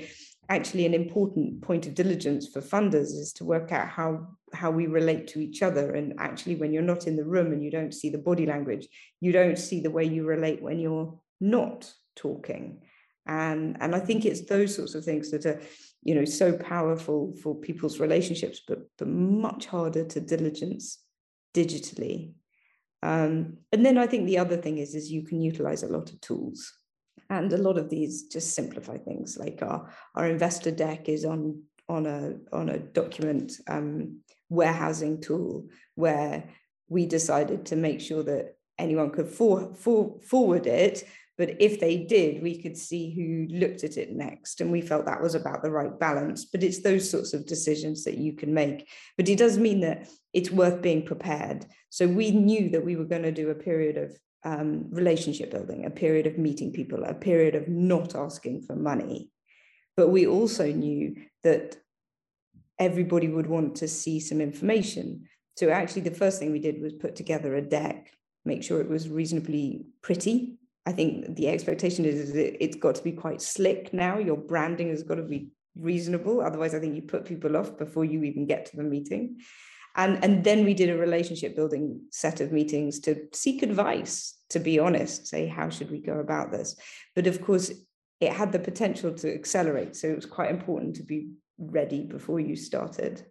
actually 0.50 0.86
an 0.86 0.94
important 0.94 1.62
point 1.62 1.88
of 1.88 1.96
diligence 1.96 2.48
for 2.48 2.62
funders 2.62 3.12
is 3.12 3.34
to 3.34 3.46
work 3.46 3.72
out 3.72 3.88
how 3.88 4.28
how 4.54 4.72
we 4.72 4.88
relate 4.88 5.28
to 5.28 5.42
each 5.42 5.62
other 5.62 5.94
and 5.96 6.14
actually 6.20 6.56
when 6.56 6.72
you're 6.72 6.82
not 6.82 7.06
in 7.06 7.18
the 7.18 7.26
room 7.26 7.52
and 7.52 7.62
you 7.62 7.70
don't 7.70 7.94
see 7.94 8.10
the 8.10 8.18
body 8.18 8.46
language 8.46 8.88
you 9.20 9.34
don't 9.34 9.60
see 9.60 9.82
the 9.82 9.92
way 9.92 10.06
you 10.06 10.26
relate 10.26 10.62
when 10.62 10.80
you're 10.80 11.20
not 11.42 11.92
talking 12.16 12.80
and 13.26 13.76
and 13.82 13.94
i 13.94 14.00
think 14.00 14.24
it's 14.24 14.46
those 14.46 14.74
sorts 14.74 14.96
of 14.96 15.04
things 15.04 15.32
that 15.32 15.46
are 15.46 15.60
you 16.08 16.16
know 16.16 16.26
so 16.26 16.54
powerful 16.54 17.36
for 17.44 17.54
people's 17.54 18.00
relationships 18.00 18.62
but 18.68 18.80
but 18.98 19.08
much 19.08 19.68
harder 19.68 20.04
to 20.04 20.20
diligence 20.20 21.04
digitally 21.54 22.32
um, 23.04 23.58
and 23.72 23.86
then 23.86 23.98
I 23.98 24.08
think 24.08 24.26
the 24.26 24.40
other 24.40 24.58
thing 24.58 24.80
is, 24.80 24.96
is 24.96 25.12
you 25.12 25.24
can 25.24 25.42
utilize 25.42 25.84
a 25.84 25.88
lot 25.88 26.12
of 26.12 26.20
tools. 26.22 26.74
And 27.30 27.52
a 27.52 27.58
lot 27.58 27.78
of 27.78 27.90
these 27.90 28.24
just 28.24 28.56
simplify 28.56 28.98
things. 28.98 29.38
Like 29.38 29.60
our, 29.62 29.92
our 30.16 30.28
investor 30.28 30.72
deck 30.72 31.10
is 31.10 31.26
on, 31.26 31.62
on, 31.90 32.06
a, 32.06 32.36
on 32.54 32.70
a 32.70 32.80
document 32.80 33.54
um, 33.68 34.22
warehousing 34.50 35.22
tool 35.22 35.68
where 35.96 36.46
we 36.90 37.06
decided 37.06 37.66
to 37.68 37.76
make 37.76 38.00
sure 38.00 38.24
that 38.24 38.56
anyone 38.80 39.12
could 39.12 39.28
for, 39.28 39.74
for, 39.76 40.18
forward 40.22 40.68
it 40.68 41.04
but 41.38 41.56
if 41.60 41.80
they 41.80 41.98
did, 41.98 42.42
we 42.42 42.60
could 42.60 42.76
see 42.76 43.14
who 43.14 43.56
looked 43.56 43.84
at 43.84 43.96
it 43.96 44.12
next. 44.12 44.60
And 44.60 44.72
we 44.72 44.82
felt 44.82 45.06
that 45.06 45.22
was 45.22 45.36
about 45.36 45.62
the 45.62 45.70
right 45.70 45.98
balance. 46.00 46.46
But 46.46 46.64
it's 46.64 46.82
those 46.82 47.10
sorts 47.10 47.34
of 47.34 47.46
decisions 47.46 48.04
that 48.06 48.18
you 48.18 48.34
can 48.34 48.54
make. 48.54 48.90
But 49.18 49.30
it 49.30 49.38
does 49.38 49.60
mean 49.60 49.82
that 49.82 50.10
it's 50.34 50.50
worth 50.50 50.82
being 50.82 51.06
prepared. 51.06 51.68
So 51.90 52.08
we 52.08 52.32
knew 52.32 52.70
that 52.72 52.84
we 52.84 52.96
were 52.96 53.06
going 53.06 53.22
to 53.22 53.32
do 53.32 53.52
a 53.52 53.56
period 53.56 53.98
of 53.98 54.18
um, 54.44 54.88
relationship 54.90 55.52
building, 55.52 55.86
a 55.86 55.92
period 55.92 56.26
of 56.26 56.40
meeting 56.40 56.74
people, 56.74 57.04
a 57.04 57.14
period 57.14 57.54
of 57.54 57.68
not 57.68 58.16
asking 58.16 58.64
for 58.64 58.76
money. 58.76 59.30
But 59.96 60.10
we 60.10 60.26
also 60.26 60.72
knew 60.72 61.16
that 61.44 61.78
everybody 62.80 63.28
would 63.28 63.48
want 63.48 63.76
to 63.76 63.88
see 63.88 64.20
some 64.20 64.42
information. 64.42 65.28
So 65.56 65.70
actually, 65.70 66.04
the 66.04 66.12
first 66.12 66.40
thing 66.40 66.52
we 66.52 66.60
did 66.60 66.82
was 66.82 66.94
put 66.94 67.16
together 67.16 67.56
a 67.56 67.62
deck, 67.62 68.12
make 68.46 68.64
sure 68.64 68.82
it 68.82 68.90
was 68.90 69.10
reasonably 69.10 69.86
pretty 70.02 70.57
I 70.88 70.94
think 70.94 71.36
the 71.36 71.50
expectation 71.50 72.06
is, 72.06 72.32
it's 72.34 72.78
got 72.78 72.96
to 72.96 73.04
be 73.04 73.12
quite 73.12 73.42
slick 73.42 73.94
now. 73.94 74.20
Your 74.20 74.38
branding 74.38 74.88
has 74.88 75.04
got 75.04 75.16
to 75.16 75.22
be 75.22 75.50
reasonable. 75.76 76.40
Otherwise, 76.40 76.74
I 76.74 76.80
think 76.80 76.96
you 76.96 77.02
put 77.02 77.26
people 77.26 77.58
off 77.58 77.78
before 77.78 78.06
you 78.06 78.24
even 78.24 78.46
get 78.46 78.68
to 78.68 78.78
the 78.78 78.84
meeting. 78.84 79.42
And, 79.98 80.24
and 80.24 80.46
then 80.46 80.64
we 80.64 80.74
did 80.74 80.90
a 80.90 80.98
relationship 80.98 81.58
building 81.58 82.04
set 82.12 82.40
of 82.40 82.54
meetings 82.54 83.02
to 83.02 83.28
seek 83.34 83.64
advice, 83.64 84.40
to 84.52 84.60
be 84.60 84.80
honest, 84.80 85.28
say, 85.28 85.46
how 85.46 85.70
should 85.70 85.92
we 85.92 86.00
go 86.00 86.20
about 86.20 86.54
this? 86.54 86.78
But 87.16 87.28
of 87.28 87.42
course, 87.44 87.70
it 88.22 88.32
had 88.32 88.54
the 88.54 88.60
potential 88.60 89.14
to 89.16 89.34
accelerate. 89.34 89.94
So 89.98 90.08
it 90.08 90.16
was 90.16 90.26
quite 90.26 90.52
important 90.52 90.96
to 90.96 91.04
be 91.04 91.32
ready 91.58 92.06
before 92.06 92.40
you 92.40 92.56
started. 92.56 93.26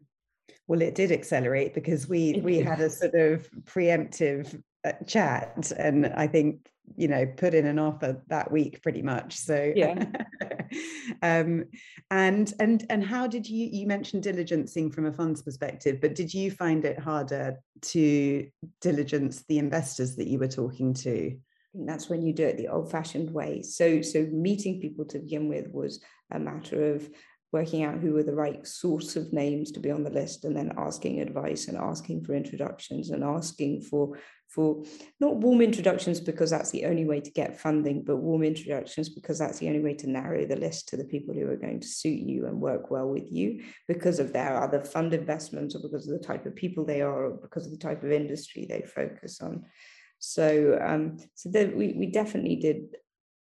Well, 0.67 0.83
it 0.83 0.95
did 0.95 1.11
accelerate 1.11 1.73
because 1.73 2.07
we 2.07 2.41
we 2.43 2.59
had 2.59 2.81
a 2.81 2.91
sort 2.91 3.15
of 3.15 3.49
preemptive 3.63 4.61
chat, 5.07 5.73
and 5.77 6.07
I 6.07 6.27
think 6.27 6.69
you 6.97 7.09
know 7.09 7.27
put 7.27 7.55
in 7.55 7.67
an 7.67 7.79
offer 7.79 8.23
that 8.29 8.51
week 8.51 8.83
pretty 8.83 9.03
much 9.03 9.37
so. 9.37 9.73
Yeah. 9.75 10.05
Um, 11.23 11.67
and 12.11 12.53
and 12.59 12.85
and 12.91 13.05
how 13.05 13.29
did 13.29 13.49
you 13.49 13.69
you 13.71 13.87
mentioned 13.87 14.25
diligencing 14.25 14.93
from 14.93 15.07
a 15.07 15.13
fund's 15.13 15.41
perspective 15.41 16.01
but 16.01 16.17
did 16.17 16.35
you 16.35 16.51
find 16.51 16.85
it 16.85 16.99
harder 16.99 17.57
to 17.83 18.49
diligence 18.81 19.45
the 19.49 19.59
investors 19.59 20.17
that 20.17 20.27
you 20.27 20.41
were 20.41 20.49
talking 20.49 20.93
to? 20.95 21.39
That's 21.73 22.09
when 22.09 22.23
you 22.23 22.33
do 22.33 22.45
it 22.45 22.57
the 22.57 22.69
old 22.69 22.91
fashioned 22.91 23.31
way. 23.31 23.63
So 23.63 24.03
so 24.03 24.27
meeting 24.33 24.81
people 24.81 25.05
to 25.07 25.21
begin 25.21 25.49
with 25.49 25.71
was 25.71 26.03
a 26.33 26.39
matter 26.41 26.95
of 26.95 27.09
working 27.53 27.85
out 27.85 27.99
who 27.99 28.13
were 28.13 28.23
the 28.23 28.35
right 28.35 28.67
sorts 28.67 29.17
of 29.17 29.33
names 29.33 29.71
to 29.73 29.81
be 29.81 29.91
on 29.91 30.03
the 30.03 30.11
list 30.11 30.45
and 30.45 30.57
then 30.57 30.73
asking 30.77 31.21
advice 31.21 31.69
and 31.69 31.79
asking 31.79 32.25
for 32.25 32.35
introductions 32.35 33.11
and 33.11 33.23
asking 33.23 33.81
for 33.81 34.19
for 34.49 34.83
not 35.21 35.37
warm 35.37 35.61
introductions 35.61 36.21
because 36.21 36.51
that's 36.51 36.71
the 36.71 36.85
only 36.85 37.05
way 37.05 37.21
to 37.21 37.31
get 37.31 37.61
funding 37.61 38.03
but 38.03 38.17
warm 38.17 38.43
introductions 38.43 39.09
because 39.09 39.39
that's 39.39 39.59
the 39.59 39.69
only 39.69 39.81
way 39.81 39.95
to 39.95 40.09
narrow 40.09 40.47
the 40.47 40.57
list 40.57 40.89
to 40.89 40.97
the 40.97 41.05
people 41.05 41.35
who 41.35 41.49
are 41.49 41.57
going 41.57 41.81
to 41.81 41.87
suit 41.87 42.19
you 42.19 42.47
and 42.47 42.61
work 42.61 42.91
well 42.91 43.09
with 43.09 43.31
you 43.31 43.63
because 43.89 44.19
of 44.19 44.33
their 44.33 44.63
other 44.63 44.83
fund 44.83 45.13
investments 45.13 45.75
or 45.75 45.81
because 45.83 46.09
of 46.09 46.19
the 46.19 46.27
type 46.27 46.47
of 46.47 46.55
people 46.55 46.85
they 46.85 47.03
are 47.03 47.27
or 47.27 47.31
because 47.31 47.67
of 47.67 47.73
the 47.73 47.79
type 47.79 48.03
of 48.03 48.13
industry 48.13 48.67
they 48.69 48.83
focus 48.83 49.41
on 49.41 49.65
so 50.19 50.79
um 50.83 51.19
so 51.35 51.51
we, 51.75 51.93
we 51.93 52.07
definitely 52.07 52.57
did 52.57 52.97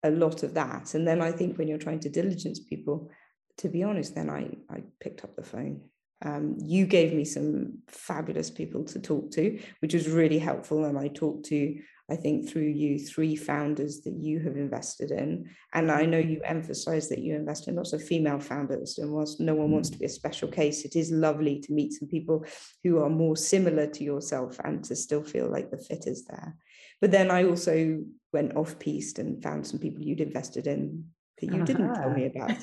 a 0.05 0.11
lot 0.11 0.43
of 0.43 0.55
that 0.55 0.95
and 0.95 1.07
then 1.07 1.21
i 1.21 1.31
think 1.31 1.59
when 1.59 1.69
you're 1.69 1.79
trying 1.79 2.01
to 2.01 2.09
diligence 2.09 2.61
people 2.61 3.11
to 3.59 3.69
be 3.69 3.83
honest, 3.83 4.15
then 4.15 4.31
I, 4.31 4.51
I 4.71 4.83
picked 5.01 5.25
up 5.25 5.37
the 5.37 5.43
phone. 5.43 5.83
Um, 6.25 6.57
you 6.59 6.87
gave 6.87 7.13
me 7.13 7.25
some 7.25 7.79
fabulous 7.89 8.51
people 8.51 8.85
to 8.85 9.01
talk 9.01 9.31
to, 9.33 9.59
which 9.81 9.95
was 9.95 10.09
really 10.09 10.39
helpful. 10.39 10.85
And 10.85 10.97
I 10.97 11.09
talked 11.09 11.47
to, 11.47 11.81
I 12.11 12.17
think, 12.17 12.49
through 12.49 12.69
you, 12.69 12.99
three 12.99 13.35
founders 13.35 14.03
that 14.03 14.15
you 14.15 14.39
have 14.41 14.57
invested 14.57 15.11
in. 15.11 15.51
And 15.75 15.91
I 15.91 16.07
know 16.07 16.19
you 16.19 16.41
emphasize 16.45 17.09
that 17.09 17.19
you 17.19 17.35
invest 17.35 17.67
in 17.67 17.75
lots 17.75 17.93
of 17.93 18.05
female 18.05 18.39
founders. 18.39 18.99
And 18.99 19.11
whilst 19.11 19.41
no 19.41 19.55
one 19.55 19.73
wants 19.73 19.91
to 19.91 19.99
be 19.99 20.05
a 20.05 20.09
special 20.11 20.49
case, 20.49 20.85
it 20.85 20.95
is 20.95 21.11
lovely 21.11 21.61
to 21.61 21.73
meet 21.73 21.93
some 21.93 22.09
people 22.09 22.45
who 22.85 23.03
are 23.03 23.11
more 23.11 23.37
similar 23.37 23.89
to 23.89 24.05
yourself 24.05 24.61
and 24.63 24.85
to 24.85 24.95
still 24.95 25.25
feel 25.25 25.51
like 25.51 25.71
the 25.71 25.79
fit 25.79 26.07
is 26.07 26.25
there. 26.27 26.57
But 27.01 27.11
then 27.11 27.33
I 27.33 27.45
also 27.45 28.05
went 28.33 28.55
off 28.57 28.79
piste 28.79 29.19
and 29.19 29.43
found 29.43 29.67
some 29.67 29.81
people 29.81 30.03
you'd 30.03 30.21
invested 30.21 30.69
in 30.69 31.07
that 31.43 31.51
you 31.53 31.57
uh-huh. 31.57 31.65
didn't 31.65 31.95
tell 31.95 32.11
me 32.11 32.27
about. 32.27 32.57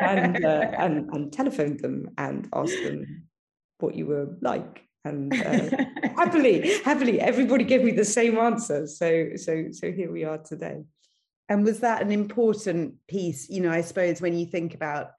and, 0.00 0.44
uh, 0.44 0.70
and, 0.78 1.08
and 1.10 1.32
telephoned 1.32 1.80
them 1.80 2.10
and 2.18 2.48
asked 2.52 2.82
them 2.82 3.24
what 3.78 3.94
you 3.94 4.06
were 4.06 4.36
like. 4.40 4.82
And 5.04 5.32
uh, 5.32 5.70
happily, 6.16 6.78
happily, 6.82 7.20
everybody 7.20 7.64
gave 7.64 7.82
me 7.82 7.92
the 7.92 8.04
same 8.04 8.36
answer. 8.38 8.86
So, 8.86 9.30
so, 9.36 9.66
so 9.70 9.90
here 9.90 10.12
we 10.12 10.24
are 10.24 10.38
today. 10.38 10.82
And 11.48 11.64
was 11.64 11.80
that 11.80 12.02
an 12.02 12.12
important 12.12 12.94
piece? 13.08 13.48
You 13.48 13.62
know, 13.62 13.70
I 13.70 13.82
suppose 13.82 14.20
when 14.20 14.36
you 14.36 14.46
think 14.46 14.74
about 14.74 15.10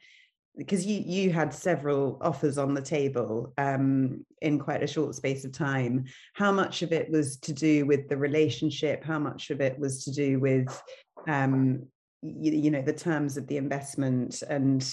because 0.58 0.86
you 0.86 1.04
you 1.06 1.32
had 1.32 1.54
several 1.54 2.18
offers 2.22 2.58
on 2.58 2.74
the 2.74 2.82
table 2.82 3.54
um, 3.58 4.26
in 4.42 4.60
quite 4.60 4.84
a 4.84 4.88
short 4.88 5.16
space 5.16 5.46
of 5.46 5.52
time. 5.52 6.06
How 6.34 6.52
much 6.52 6.82
of 6.82 6.92
it 6.92 7.10
was 7.10 7.38
to 7.38 7.54
do 7.54 7.86
with 7.86 8.08
the 8.08 8.18
relationship? 8.18 9.04
How 9.04 9.20
much 9.20 9.50
of 9.50 9.62
it 9.62 9.78
was 9.80 10.04
to 10.06 10.12
do 10.12 10.40
with 10.40 10.82
um, 11.28 11.88
you, 12.22 12.52
you 12.52 12.72
know 12.72 12.82
the 12.82 12.94
terms 12.94 13.38
of 13.38 13.48
the 13.48 13.58
investment? 13.58 14.44
And 14.48 14.88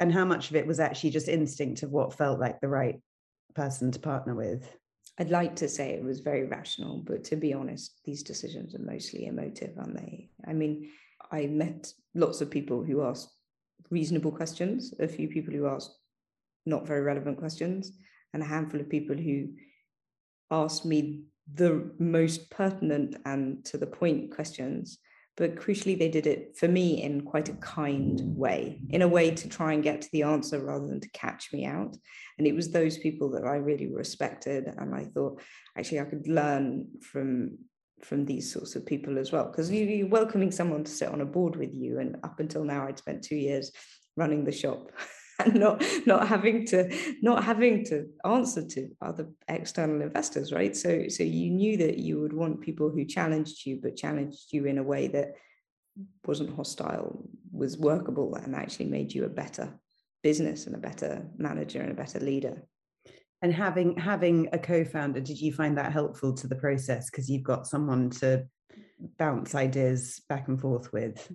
and 0.00 0.12
how 0.12 0.24
much 0.24 0.50
of 0.50 0.56
it 0.56 0.66
was 0.66 0.80
actually 0.80 1.10
just 1.10 1.28
instinct 1.28 1.82
of 1.82 1.90
what 1.90 2.14
felt 2.14 2.40
like 2.40 2.60
the 2.60 2.68
right 2.68 3.00
person 3.54 3.90
to 3.90 3.98
partner 3.98 4.34
with? 4.34 4.76
I'd 5.18 5.30
like 5.30 5.56
to 5.56 5.68
say 5.68 5.90
it 5.90 6.04
was 6.04 6.20
very 6.20 6.44
rational, 6.44 7.02
but 7.06 7.24
to 7.24 7.36
be 7.36 7.54
honest, 7.54 8.00
these 8.04 8.22
decisions 8.22 8.74
are 8.74 8.82
mostly 8.82 9.26
emotive, 9.26 9.72
aren't 9.78 9.96
they? 9.96 10.28
I 10.46 10.52
mean, 10.52 10.90
I 11.32 11.46
met 11.46 11.90
lots 12.14 12.42
of 12.42 12.50
people 12.50 12.84
who 12.84 13.02
asked 13.02 13.30
reasonable 13.90 14.32
questions, 14.32 14.94
a 14.98 15.08
few 15.08 15.28
people 15.28 15.54
who 15.54 15.66
asked 15.66 15.96
not 16.64 16.86
very 16.86 17.02
relevant 17.02 17.38
questions, 17.38 17.92
and 18.32 18.42
a 18.42 18.46
handful 18.46 18.80
of 18.80 18.88
people 18.88 19.16
who 19.16 19.48
asked 20.50 20.84
me 20.84 21.24
the 21.54 21.90
most 21.98 22.50
pertinent 22.50 23.16
and 23.24 23.64
to 23.64 23.78
the 23.78 23.86
point 23.86 24.34
questions. 24.34 24.98
But 25.36 25.56
crucially, 25.56 25.98
they 25.98 26.08
did 26.08 26.26
it 26.26 26.56
for 26.56 26.66
me 26.66 27.02
in 27.02 27.20
quite 27.20 27.50
a 27.50 27.54
kind 27.54 28.20
way, 28.24 28.80
in 28.88 29.02
a 29.02 29.08
way 29.08 29.30
to 29.30 29.48
try 29.48 29.74
and 29.74 29.82
get 29.82 30.00
to 30.00 30.08
the 30.10 30.22
answer 30.22 30.58
rather 30.58 30.86
than 30.86 31.00
to 31.00 31.10
catch 31.10 31.52
me 31.52 31.66
out. 31.66 31.94
And 32.38 32.46
it 32.46 32.54
was 32.54 32.70
those 32.70 32.96
people 32.96 33.30
that 33.32 33.44
I 33.44 33.56
really 33.56 33.86
respected. 33.86 34.66
And 34.66 34.94
I 34.94 35.04
thought, 35.04 35.42
actually, 35.76 36.00
I 36.00 36.04
could 36.04 36.26
learn 36.26 36.86
from 37.02 37.58
from 38.02 38.24
these 38.24 38.52
sorts 38.52 38.76
of 38.76 38.84
people 38.84 39.18
as 39.18 39.32
well 39.32 39.46
because 39.46 39.70
you, 39.70 40.04
are 40.04 40.08
welcoming 40.08 40.50
someone 40.50 40.84
to 40.84 40.90
sit 40.90 41.08
on 41.08 41.22
a 41.22 41.26
board 41.26 41.56
with 41.56 41.74
you 41.74 41.98
and 41.98 42.16
up 42.24 42.40
until 42.40 42.62
now 42.62 42.86
i'd 42.86 42.98
spent 42.98 43.22
two 43.22 43.36
years 43.36 43.72
running 44.16 44.44
the 44.44 44.52
shop 44.52 44.90
and 45.44 45.54
not 45.54 45.84
not 46.06 46.26
having 46.26 46.64
to 46.66 46.90
not 47.22 47.44
having 47.44 47.84
to 47.84 48.06
answer 48.24 48.66
to 48.66 48.88
other 49.02 49.28
external 49.48 50.00
investors 50.02 50.52
right? 50.52 50.74
So 50.76 51.08
so 51.08 51.22
you 51.22 51.50
knew 51.50 51.76
that 51.78 51.98
you 51.98 52.20
would 52.20 52.32
want 52.32 52.62
people 52.62 52.90
who 52.90 53.04
challenged 53.04 53.66
you 53.66 53.78
but 53.82 53.96
challenged 53.96 54.52
you 54.52 54.64
in 54.66 54.78
a 54.78 54.82
way 54.82 55.08
that 55.08 55.34
wasn't 56.26 56.54
hostile 56.54 57.28
was 57.52 57.78
workable 57.78 58.34
and 58.34 58.54
actually 58.54 58.86
made 58.86 59.12
you 59.12 59.24
a 59.24 59.28
better 59.28 59.78
business 60.22 60.66
and 60.66 60.74
a 60.74 60.78
better 60.78 61.26
manager 61.36 61.80
and 61.80 61.90
a 61.90 61.94
better 61.94 62.20
leader 62.20 62.62
and 63.42 63.52
having 63.52 63.96
having 63.96 64.48
a 64.52 64.58
co-founder 64.58 65.20
did 65.20 65.40
you 65.40 65.52
find 65.52 65.76
that 65.78 65.92
helpful 65.92 66.32
to 66.34 66.46
the 66.46 66.56
process? 66.56 67.10
Because 67.10 67.28
you've 67.28 67.42
got 67.42 67.66
someone 67.66 68.10
to 68.10 68.46
bounce 69.18 69.54
ideas 69.54 70.22
back 70.28 70.48
and 70.48 70.60
forth 70.60 70.92
with. 70.92 71.30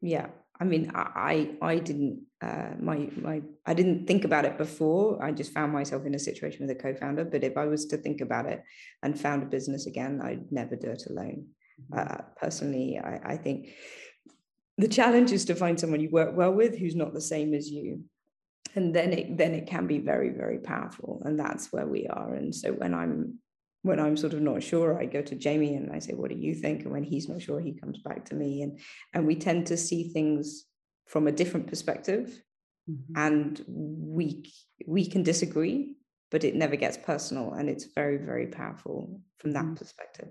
Yeah. 0.00 0.28
I 0.60 0.64
mean 0.64 0.90
i 0.94 1.54
i 1.62 1.78
didn't 1.78 2.22
uh, 2.42 2.70
my 2.80 3.08
my 3.16 3.42
i 3.64 3.74
didn't 3.74 4.06
think 4.06 4.24
about 4.24 4.44
it 4.44 4.58
before. 4.58 5.22
I 5.22 5.30
just 5.30 5.52
found 5.52 5.72
myself 5.72 6.04
in 6.04 6.16
a 6.16 6.18
situation 6.18 6.66
with 6.66 6.76
a 6.76 6.80
co-founder 6.80 7.24
but 7.26 7.44
if 7.44 7.56
i 7.56 7.64
was 7.64 7.86
to 7.86 7.96
think 7.96 8.20
about 8.20 8.46
it 8.46 8.64
and 9.04 9.18
found 9.18 9.44
a 9.44 9.46
business 9.46 9.86
again 9.86 10.20
i'd 10.22 10.50
never 10.50 10.74
do 10.74 10.90
it 10.90 11.04
alone. 11.08 11.46
Mm-hmm. 11.80 11.98
uh, 11.98 12.22
personally 12.36 12.98
I, 12.98 13.34
I 13.34 13.36
think 13.36 13.68
the 14.78 14.88
challenge 14.88 15.30
is 15.30 15.44
to 15.44 15.54
find 15.54 15.78
someone 15.78 16.00
you 16.00 16.10
work 16.10 16.36
well 16.36 16.52
with 16.52 16.76
who's 16.76 16.96
not 16.96 17.14
the 17.14 17.20
same 17.20 17.54
as 17.54 17.70
you 17.70 18.02
and 18.74 18.94
then 18.94 19.12
it 19.12 19.36
then 19.36 19.54
it 19.54 19.66
can 19.66 19.86
be 19.86 19.98
very 19.98 20.30
very 20.30 20.58
powerful. 20.58 21.22
And 21.24 21.38
that's 21.38 21.72
where 21.72 21.86
we 21.86 22.06
are. 22.06 22.34
And 22.34 22.54
so 22.54 22.72
when 22.72 22.94
i'm 22.94 23.38
when 23.82 24.00
i'm 24.00 24.16
sort 24.16 24.34
of 24.34 24.40
not 24.40 24.62
sure 24.62 24.98
i 24.98 25.06
go 25.06 25.22
to 25.22 25.36
jamie 25.36 25.76
and 25.76 25.92
i 25.92 26.00
say 26.00 26.14
what 26.14 26.30
do 26.30 26.36
you 26.36 26.54
think? 26.54 26.82
And 26.82 26.92
when 26.92 27.04
he's 27.04 27.28
not 27.28 27.42
sure 27.42 27.60
he 27.60 27.72
comes 27.72 27.98
back 27.98 28.24
to 28.26 28.34
me. 28.34 28.62
And 28.62 28.78
and 29.14 29.26
we 29.26 29.36
tend 29.36 29.66
to 29.68 29.76
see 29.76 30.08
things 30.08 30.64
from 31.06 31.26
a 31.26 31.32
different 31.32 31.66
perspective. 31.66 32.42
Mm-hmm. 32.90 33.18
and 33.18 33.64
we 33.68 34.50
we 34.86 35.04
can 35.04 35.22
disagree 35.22 35.98
but 36.30 36.44
it 36.44 36.54
never 36.54 36.76
gets 36.76 36.96
personal. 36.96 37.54
And 37.54 37.68
it's 37.68 37.86
very 37.94 38.16
very 38.16 38.46
powerful 38.46 39.20
from 39.38 39.52
that 39.52 39.64
mm-hmm. 39.64 39.74
perspective. 39.74 40.28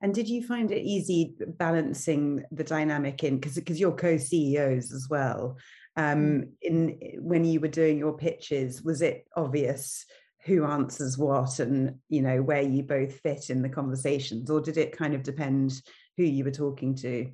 And 0.00 0.14
did 0.14 0.28
you 0.28 0.46
find 0.46 0.70
it 0.70 0.82
easy 0.82 1.36
balancing 1.58 2.44
the 2.50 2.64
dynamic 2.64 3.24
in 3.24 3.38
because 3.38 3.54
because 3.54 3.80
you're 3.80 3.92
co-CEOs 3.92 4.92
as 4.92 5.08
well? 5.08 5.56
Mm. 5.98 6.12
um, 6.12 6.48
in 6.62 6.98
when 7.20 7.44
you 7.44 7.60
were 7.60 7.68
doing 7.68 7.98
your 7.98 8.16
pitches 8.16 8.82
was 8.82 9.02
it 9.02 9.26
obvious 9.36 10.06
who 10.44 10.64
answers 10.64 11.18
what 11.18 11.58
and 11.58 11.98
you 12.08 12.22
know 12.22 12.42
where 12.42 12.62
you 12.62 12.82
both 12.82 13.20
fit 13.20 13.50
in 13.50 13.62
the 13.62 13.68
conversations 13.68 14.50
or 14.50 14.60
did 14.60 14.78
it 14.78 14.96
kind 14.96 15.14
of 15.14 15.22
depend 15.22 15.82
who 16.16 16.24
you 16.24 16.44
were 16.44 16.50
talking 16.50 16.94
to 16.94 17.30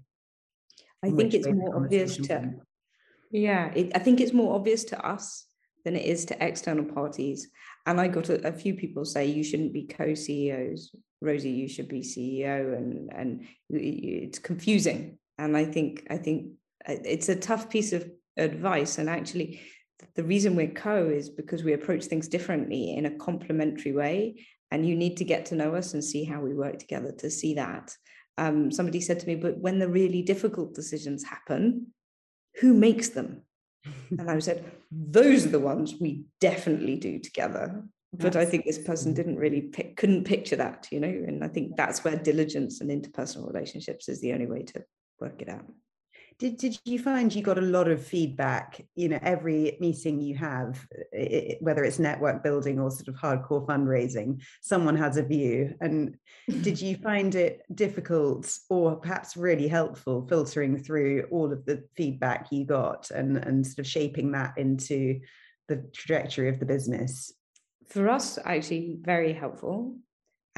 i 1.04 1.10
think 1.10 1.34
it's 1.34 1.46
more 1.46 1.76
obvious 1.76 2.16
to 2.16 2.52
yeah 3.30 3.72
it, 3.74 3.92
i 3.94 3.98
think 3.98 4.20
it's 4.20 4.32
more 4.32 4.54
obvious 4.54 4.84
to 4.84 5.06
us 5.06 5.46
than 5.84 5.94
it 5.94 6.04
is 6.04 6.24
to 6.24 6.44
external 6.44 6.84
parties 6.84 7.48
and 7.86 8.00
i 8.00 8.08
got 8.08 8.28
a, 8.28 8.46
a 8.48 8.52
few 8.52 8.74
people 8.74 9.04
say 9.04 9.24
you 9.24 9.44
shouldn't 9.44 9.72
be 9.72 9.86
co-ceos 9.86 10.90
rosie 11.20 11.50
you 11.50 11.68
should 11.68 11.88
be 11.88 12.00
ceo 12.00 12.76
and 12.76 13.10
and 13.14 13.46
it's 13.70 14.40
confusing 14.40 15.16
and 15.38 15.56
i 15.56 15.64
think 15.64 16.06
i 16.10 16.16
think 16.16 16.52
uh, 16.88 16.96
it's 17.04 17.28
a 17.28 17.36
tough 17.36 17.70
piece 17.70 17.92
of 17.92 18.08
advice. 18.38 18.98
And 18.98 19.08
actually, 19.08 19.60
the 20.14 20.24
reason 20.24 20.56
we're 20.56 20.68
co 20.68 21.08
is 21.08 21.28
because 21.28 21.64
we 21.64 21.72
approach 21.72 22.04
things 22.04 22.28
differently 22.28 22.94
in 22.94 23.06
a 23.06 23.18
complementary 23.18 23.92
way. 23.92 24.46
And 24.70 24.86
you 24.86 24.96
need 24.96 25.16
to 25.16 25.24
get 25.24 25.46
to 25.46 25.54
know 25.54 25.74
us 25.74 25.94
and 25.94 26.04
see 26.04 26.24
how 26.24 26.40
we 26.40 26.54
work 26.54 26.78
together 26.78 27.12
to 27.18 27.30
see 27.30 27.54
that. 27.54 27.94
Um, 28.36 28.70
somebody 28.70 29.00
said 29.00 29.18
to 29.20 29.26
me, 29.26 29.34
but 29.34 29.58
when 29.58 29.78
the 29.78 29.88
really 29.88 30.22
difficult 30.22 30.74
decisions 30.74 31.24
happen, 31.24 31.88
who 32.60 32.74
makes 32.74 33.08
them? 33.08 33.42
and 34.18 34.30
I 34.30 34.38
said, 34.38 34.64
those 34.90 35.46
are 35.46 35.50
the 35.50 35.60
ones 35.60 35.94
we 36.00 36.24
definitely 36.40 36.96
do 36.96 37.18
together. 37.18 37.82
But 38.12 38.36
I 38.36 38.46
think 38.46 38.64
this 38.64 38.78
person 38.78 39.12
didn't 39.12 39.36
really 39.36 39.60
pick, 39.60 39.96
couldn't 39.96 40.24
picture 40.24 40.56
that, 40.56 40.88
you 40.90 40.98
know, 40.98 41.08
and 41.08 41.44
I 41.44 41.48
think 41.48 41.76
that's 41.76 42.04
where 42.04 42.16
diligence 42.16 42.80
and 42.80 42.90
interpersonal 42.90 43.46
relationships 43.46 44.08
is 44.08 44.20
the 44.20 44.32
only 44.32 44.46
way 44.46 44.62
to 44.62 44.82
work 45.20 45.42
it 45.42 45.48
out. 45.50 45.66
Did, 46.38 46.56
did 46.56 46.78
you 46.84 46.98
find 46.98 47.34
you 47.34 47.42
got 47.42 47.58
a 47.58 47.62
lot 47.62 47.88
of 47.88 48.04
feedback 48.04 48.84
you 48.94 49.08
know 49.08 49.18
every 49.22 49.76
meeting 49.80 50.20
you 50.20 50.36
have 50.36 50.86
it, 51.12 51.58
whether 51.60 51.82
it's 51.82 51.98
network 51.98 52.42
building 52.44 52.78
or 52.78 52.90
sort 52.90 53.08
of 53.08 53.16
hardcore 53.16 53.66
fundraising 53.66 54.40
someone 54.60 54.96
has 54.96 55.16
a 55.16 55.22
view? 55.22 55.74
And 55.80 56.16
did 56.62 56.80
you 56.82 56.96
find 56.96 57.34
it 57.34 57.62
difficult 57.74 58.50
or 58.70 58.96
perhaps 58.96 59.36
really 59.36 59.68
helpful 59.68 60.26
filtering 60.28 60.78
through 60.78 61.26
all 61.30 61.52
of 61.52 61.64
the 61.64 61.84
feedback 61.96 62.48
you 62.52 62.64
got 62.64 63.10
and 63.10 63.36
and 63.38 63.66
sort 63.66 63.80
of 63.80 63.86
shaping 63.86 64.32
that 64.32 64.56
into 64.56 65.20
the 65.66 65.88
trajectory 65.92 66.48
of 66.48 66.60
the 66.60 66.66
business? 66.66 67.32
For 67.88 68.08
us 68.08 68.38
actually 68.44 68.98
very 69.00 69.32
helpful 69.32 69.96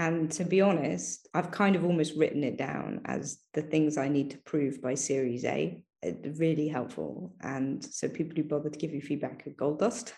and 0.00 0.33
to 0.33 0.45
be 0.45 0.62
honest, 0.62 1.28
I've 1.35 1.50
kind 1.50 1.76
of 1.76 1.85
almost 1.85 2.16
written 2.16 2.42
it 2.42 2.57
down 2.57 3.02
as 3.04 3.38
the 3.52 3.61
things 3.61 3.99
I 3.99 4.09
need 4.09 4.30
to 4.30 4.38
prove 4.38 4.80
by 4.80 4.95
Series 4.95 5.45
A. 5.45 5.85
It's 6.02 6.40
really 6.40 6.69
helpful. 6.69 7.35
And 7.42 7.85
so 7.85 8.09
people 8.09 8.35
who 8.35 8.45
bother 8.45 8.71
to 8.71 8.78
give 8.78 8.95
you 8.95 9.02
feedback 9.02 9.47
are 9.47 9.50
gold 9.50 9.78
dust. 9.78 10.14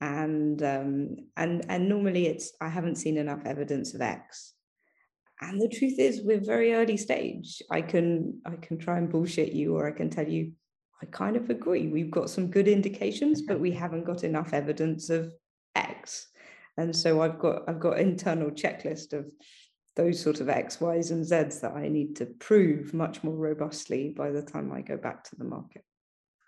And 0.00 0.62
um, 0.62 1.16
and 1.36 1.66
and 1.68 1.90
normally 1.90 2.26
it's 2.26 2.52
I 2.62 2.70
haven't 2.70 2.96
seen 2.96 3.18
enough 3.18 3.42
evidence 3.44 3.92
of 3.92 4.00
X. 4.00 4.54
And 5.42 5.60
the 5.60 5.68
truth 5.68 5.98
is, 5.98 6.22
we're 6.24 6.40
very 6.40 6.72
early 6.72 6.96
stage. 6.96 7.60
I 7.70 7.82
can 7.82 8.40
I 8.46 8.56
can 8.56 8.78
try 8.78 8.96
and 8.96 9.10
bullshit 9.10 9.52
you, 9.52 9.76
or 9.76 9.86
I 9.86 9.92
can 9.92 10.08
tell 10.08 10.26
you 10.26 10.52
I 11.02 11.06
kind 11.06 11.36
of 11.36 11.50
agree. 11.50 11.88
We've 11.88 12.10
got 12.10 12.30
some 12.30 12.50
good 12.50 12.66
indications, 12.66 13.42
but 13.42 13.60
we 13.60 13.72
haven't 13.72 14.06
got 14.06 14.24
enough 14.24 14.54
evidence 14.54 15.10
of 15.10 15.34
and 16.76 16.94
so 16.94 17.22
i've 17.22 17.38
got 17.38 17.62
i've 17.68 17.80
got 17.80 17.98
internal 17.98 18.50
checklist 18.50 19.12
of 19.12 19.26
those 19.96 20.20
sort 20.20 20.40
of 20.40 20.48
x 20.48 20.80
y's 20.80 21.10
and 21.10 21.24
z's 21.24 21.60
that 21.60 21.74
i 21.74 21.88
need 21.88 22.16
to 22.16 22.26
prove 22.26 22.92
much 22.92 23.24
more 23.24 23.36
robustly 23.36 24.10
by 24.16 24.30
the 24.30 24.42
time 24.42 24.72
i 24.72 24.80
go 24.80 24.96
back 24.96 25.24
to 25.24 25.36
the 25.36 25.44
market. 25.44 25.82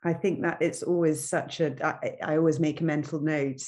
I 0.05 0.13
think 0.13 0.43
that 0.43 0.59
it's 0.61 0.83
always 0.83 1.29
such 1.29 1.61
a 1.61 1.75
I, 1.85 2.33
I 2.33 2.37
always 2.37 2.61
make 2.61 2.81
a 2.81 2.85
mental 2.85 3.21
note. 3.21 3.63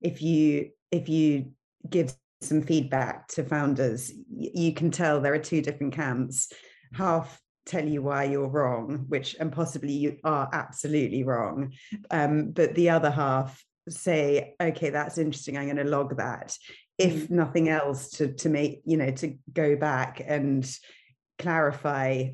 If 0.00 0.22
you 0.22 0.70
if 0.90 1.08
you 1.08 1.52
give 1.88 2.14
some 2.40 2.62
feedback 2.62 3.28
to 3.28 3.44
founders 3.44 4.12
you 4.36 4.74
can 4.74 4.90
tell 4.90 5.20
there 5.20 5.34
are 5.34 5.38
two 5.38 5.62
different 5.62 5.94
camps. 5.94 6.52
Half 6.92 7.40
tell 7.64 7.86
you 7.86 8.02
why 8.02 8.24
you're 8.24 8.48
wrong 8.48 9.04
which 9.06 9.36
and 9.38 9.52
possibly 9.52 9.92
you 9.92 10.18
are 10.24 10.48
absolutely 10.52 11.22
wrong. 11.22 11.72
Um, 12.10 12.50
but 12.50 12.74
the 12.74 12.90
other 12.90 13.10
half 13.10 13.64
say 13.88 14.54
okay 14.60 14.90
that's 14.90 15.18
interesting 15.18 15.56
i'm 15.56 15.64
going 15.64 15.76
to 15.76 15.84
log 15.84 16.16
that 16.16 16.56
if 16.98 17.28
mm. 17.28 17.30
nothing 17.30 17.68
else 17.68 18.10
to 18.10 18.32
to 18.34 18.48
make 18.48 18.82
you 18.84 18.96
know 18.96 19.10
to 19.10 19.36
go 19.52 19.76
back 19.76 20.22
and 20.24 20.70
clarify 21.38 22.28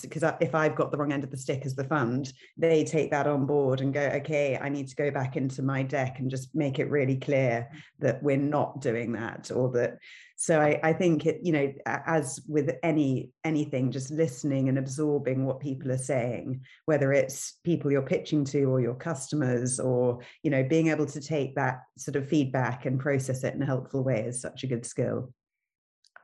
because 0.00 0.24
if 0.40 0.54
I've 0.54 0.74
got 0.74 0.90
the 0.90 0.96
wrong 0.96 1.12
end 1.12 1.24
of 1.24 1.30
the 1.30 1.36
stick 1.36 1.62
as 1.66 1.74
the 1.74 1.84
fund, 1.84 2.32
they 2.56 2.84
take 2.84 3.10
that 3.10 3.26
on 3.26 3.44
board 3.44 3.80
and 3.80 3.92
go, 3.92 4.00
okay, 4.00 4.58
I 4.60 4.68
need 4.68 4.88
to 4.88 4.96
go 4.96 5.10
back 5.10 5.36
into 5.36 5.62
my 5.62 5.82
deck 5.82 6.18
and 6.18 6.30
just 6.30 6.54
make 6.54 6.78
it 6.78 6.90
really 6.90 7.16
clear 7.16 7.68
that 7.98 8.22
we're 8.22 8.36
not 8.36 8.80
doing 8.80 9.12
that 9.12 9.50
or 9.50 9.70
that 9.72 9.98
so 10.42 10.60
I, 10.60 10.80
I 10.82 10.92
think 10.92 11.24
it, 11.24 11.38
you 11.44 11.52
know 11.52 11.72
as 11.86 12.40
with 12.48 12.74
any 12.82 13.30
anything 13.44 13.92
just 13.92 14.10
listening 14.10 14.68
and 14.68 14.76
absorbing 14.76 15.44
what 15.44 15.60
people 15.60 15.92
are 15.92 15.98
saying 15.98 16.62
whether 16.86 17.12
it's 17.12 17.60
people 17.62 17.92
you're 17.92 18.02
pitching 18.02 18.44
to 18.46 18.64
or 18.64 18.80
your 18.80 18.96
customers 18.96 19.78
or 19.78 20.18
you 20.42 20.50
know 20.50 20.64
being 20.64 20.88
able 20.88 21.06
to 21.06 21.20
take 21.20 21.54
that 21.54 21.82
sort 21.96 22.16
of 22.16 22.28
feedback 22.28 22.86
and 22.86 22.98
process 22.98 23.44
it 23.44 23.54
in 23.54 23.62
a 23.62 23.66
helpful 23.66 24.02
way 24.02 24.22
is 24.22 24.40
such 24.40 24.64
a 24.64 24.66
good 24.66 24.84
skill. 24.84 25.32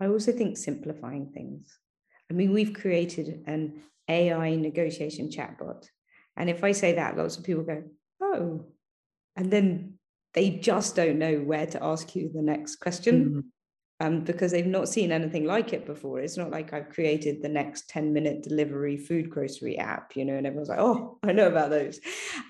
I 0.00 0.06
also 0.08 0.32
think 0.32 0.56
simplifying 0.56 1.30
things 1.32 1.78
i 2.30 2.34
mean 2.34 2.52
we've 2.52 2.74
created 2.74 3.42
an 3.46 3.80
ai 4.08 4.54
negotiation 4.54 5.28
chatbot 5.28 5.88
and 6.36 6.48
if 6.48 6.64
i 6.64 6.72
say 6.72 6.94
that 6.94 7.16
lots 7.16 7.36
of 7.36 7.44
people 7.44 7.64
go 7.64 7.82
oh 8.22 8.64
and 9.36 9.50
then 9.50 9.94
they 10.34 10.50
just 10.50 10.94
don't 10.94 11.18
know 11.18 11.36
where 11.36 11.66
to 11.66 11.82
ask 11.82 12.14
you 12.14 12.30
the 12.32 12.42
next 12.42 12.76
question 12.76 13.24
mm-hmm 13.24 13.40
um, 14.00 14.20
because 14.20 14.52
they've 14.52 14.66
not 14.66 14.88
seen 14.88 15.10
anything 15.10 15.44
like 15.44 15.72
it 15.72 15.84
before. 15.84 16.20
It's 16.20 16.36
not 16.36 16.50
like 16.50 16.72
I've 16.72 16.90
created 16.90 17.42
the 17.42 17.48
next 17.48 17.88
10 17.88 18.12
minute 18.12 18.42
delivery 18.42 18.96
food 18.96 19.28
grocery 19.28 19.76
app, 19.78 20.14
you 20.16 20.24
know, 20.24 20.34
and 20.34 20.46
everyone's 20.46 20.68
like, 20.68 20.78
oh, 20.78 21.18
I 21.22 21.32
know 21.32 21.48
about 21.48 21.70
those. 21.70 21.98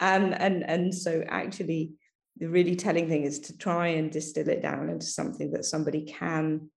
And, 0.01 0.35
and, 0.35 0.69
and 0.69 0.95
so 0.95 1.25
actually, 1.29 1.93
the 2.37 2.49
really 2.49 2.77
telling 2.77 3.09
thing 3.09 3.25
is 3.25 3.41
to 3.41 3.57
try 3.57 3.89
and 3.89 4.13
distill 4.13 4.49
it 4.49 4.63
down 4.63 4.91
into 4.91 5.07
something 5.07 5.51
that 5.53 5.65
somebody 5.65 6.03
can 6.03 6.71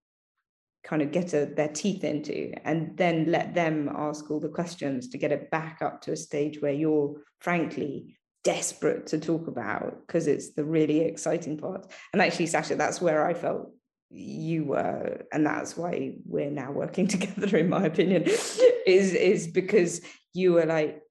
kind 0.83 1.01
of 1.01 1.11
get 1.11 1.33
a, 1.33 1.45
their 1.45 1.67
teeth 1.67 2.03
into 2.03 2.53
and 2.63 2.97
then 2.97 3.31
let 3.31 3.53
them 3.53 3.89
ask 3.95 4.29
all 4.31 4.39
the 4.39 4.49
questions 4.49 5.09
to 5.09 5.17
get 5.17 5.31
it 5.31 5.51
back 5.51 5.79
up 5.81 6.01
to 6.01 6.11
a 6.11 6.17
stage 6.17 6.61
where 6.61 6.73
you're 6.73 7.15
frankly 7.39 8.17
desperate 8.43 9.05
to 9.07 9.19
talk 9.19 9.47
about 9.47 10.01
because 10.05 10.27
it's 10.27 10.53
the 10.53 10.63
really 10.63 11.01
exciting 11.01 11.57
part. 11.57 11.91
And 12.13 12.21
actually 12.21 12.47
sasha 12.47 12.75
that's 12.75 13.01
where 13.01 13.25
i 13.25 13.33
felt 13.33 13.71
you 14.09 14.65
were 14.65 15.21
and 15.31 15.45
that's 15.45 15.77
why 15.77 16.15
we're 16.25 16.51
now 16.51 16.71
working 16.71 17.07
together 17.15 17.57
in 17.57 17.69
my 17.69 17.85
opinion 17.85 18.23
is 18.23 19.13
is 19.13 19.47
because 19.47 20.01
you 20.33 20.53
were 20.53 20.65
like 20.65 21.01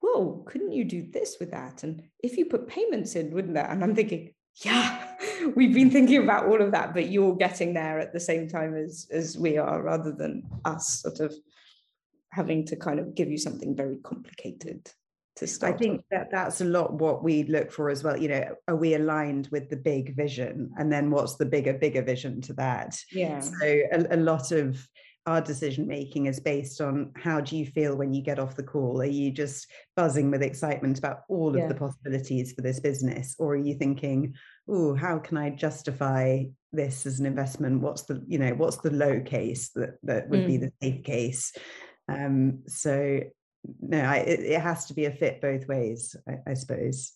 whoa 0.00 0.44
couldn't 0.46 0.72
you 0.72 0.84
do 0.84 1.06
this 1.10 1.36
with 1.40 1.50
that? 1.50 1.82
And 1.82 2.02
if 2.22 2.36
you 2.36 2.46
put 2.46 2.68
payments 2.68 3.16
in 3.16 3.32
wouldn't 3.32 3.54
that? 3.54 3.70
And 3.70 3.82
i'm 3.82 3.94
thinking 3.94 4.32
yeah 4.64 5.05
we've 5.54 5.74
been 5.74 5.90
thinking 5.90 6.22
about 6.22 6.46
all 6.46 6.60
of 6.60 6.72
that 6.72 6.94
but 6.94 7.10
you're 7.10 7.36
getting 7.36 7.74
there 7.74 7.98
at 7.98 8.12
the 8.12 8.20
same 8.20 8.48
time 8.48 8.74
as 8.74 9.06
as 9.10 9.36
we 9.38 9.56
are 9.56 9.82
rather 9.82 10.12
than 10.12 10.42
us 10.64 11.00
sort 11.02 11.20
of 11.20 11.34
having 12.32 12.64
to 12.66 12.76
kind 12.76 12.98
of 12.98 13.14
give 13.14 13.30
you 13.30 13.38
something 13.38 13.74
very 13.74 13.96
complicated 13.98 14.90
to 15.36 15.46
start 15.46 15.74
i 15.74 15.76
think 15.76 16.02
that 16.10 16.28
that's 16.30 16.60
a 16.60 16.64
lot 16.64 16.94
what 16.94 17.22
we 17.22 17.44
look 17.44 17.70
for 17.70 17.90
as 17.90 18.02
well 18.02 18.16
you 18.16 18.28
know 18.28 18.54
are 18.68 18.76
we 18.76 18.94
aligned 18.94 19.48
with 19.50 19.68
the 19.70 19.76
big 19.76 20.16
vision? 20.16 20.70
And 20.78 20.92
then 20.92 21.10
what's 21.10 21.36
the 21.36 21.46
bigger 21.46 21.72
bigger 21.72 22.02
vision 22.02 22.40
to 22.42 22.52
that? 22.54 22.98
Yeah. 23.12 23.40
So 23.40 23.64
a, 23.64 24.06
a 24.10 24.16
lot 24.16 24.52
of 24.52 24.86
our 25.26 25.40
decision 25.40 25.88
making 25.88 26.26
is 26.26 26.38
based 26.38 26.80
on 26.80 27.12
how 27.16 27.40
do 27.40 27.56
you 27.56 27.66
feel 27.66 27.96
when 27.96 28.12
you 28.12 28.22
get 28.22 28.38
off 28.38 28.54
the 28.54 28.62
call? 28.62 29.00
Are 29.00 29.04
you 29.04 29.32
just 29.32 29.66
buzzing 29.96 30.30
with 30.30 30.42
excitement 30.42 30.98
about 30.98 31.22
all 31.28 31.50
of 31.50 31.56
yeah. 31.56 31.68
the 31.68 31.74
possibilities 31.74 32.52
for 32.52 32.62
this 32.62 32.78
business? 32.78 33.34
Or 33.38 33.54
are 33.54 33.56
you 33.56 33.74
thinking 33.74 34.34
oh 34.68 34.94
how 34.94 35.18
can 35.18 35.36
i 35.36 35.50
justify 35.50 36.42
this 36.72 37.06
as 37.06 37.20
an 37.20 37.26
investment 37.26 37.80
what's 37.80 38.02
the 38.02 38.22
you 38.26 38.38
know 38.38 38.52
what's 38.54 38.78
the 38.78 38.90
low 38.90 39.20
case 39.20 39.70
that 39.70 39.96
that 40.02 40.28
would 40.28 40.40
mm. 40.40 40.46
be 40.46 40.56
the 40.56 40.72
safe 40.82 41.04
case 41.04 41.52
um, 42.08 42.60
so 42.68 43.20
no 43.80 43.98
I, 43.98 44.18
it, 44.18 44.40
it, 44.40 44.60
has 44.60 44.86
to 44.86 44.94
be 44.94 45.06
a 45.06 45.10
fit 45.10 45.40
both 45.40 45.66
ways 45.66 46.14
i, 46.28 46.50
I 46.50 46.54
suppose 46.54 47.12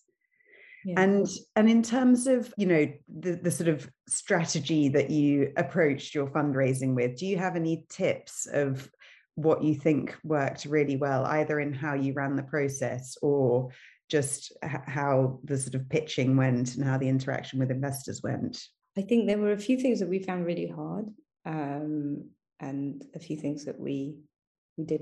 yeah. 0.83 0.99
and 0.99 1.27
and 1.55 1.69
in 1.69 1.83
terms 1.83 2.27
of 2.27 2.53
you 2.57 2.65
know 2.65 2.91
the, 3.07 3.33
the 3.33 3.51
sort 3.51 3.69
of 3.69 3.89
strategy 4.07 4.89
that 4.89 5.09
you 5.09 5.53
approached 5.57 6.15
your 6.15 6.27
fundraising 6.27 6.95
with 6.95 7.17
do 7.17 7.25
you 7.25 7.37
have 7.37 7.55
any 7.55 7.85
tips 7.89 8.47
of 8.51 8.89
what 9.35 9.63
you 9.63 9.75
think 9.75 10.15
worked 10.23 10.65
really 10.65 10.97
well 10.97 11.25
either 11.25 11.59
in 11.59 11.73
how 11.73 11.93
you 11.93 12.13
ran 12.13 12.35
the 12.35 12.43
process 12.43 13.17
or 13.21 13.69
just 14.11 14.51
how 14.63 15.39
the 15.45 15.57
sort 15.57 15.75
of 15.75 15.89
pitching 15.89 16.35
went 16.35 16.75
and 16.75 16.83
how 16.83 16.97
the 16.97 17.07
interaction 17.07 17.59
with 17.59 17.71
investors 17.71 18.21
went 18.21 18.61
i 18.97 19.01
think 19.01 19.25
there 19.25 19.37
were 19.37 19.53
a 19.53 19.57
few 19.57 19.77
things 19.77 19.99
that 19.99 20.09
we 20.09 20.19
found 20.19 20.45
really 20.45 20.67
hard 20.67 21.05
um, 21.45 22.25
and 22.59 23.03
a 23.15 23.19
few 23.19 23.37
things 23.37 23.65
that 23.65 23.79
we 23.79 24.15
we 24.77 24.85
did 24.85 25.01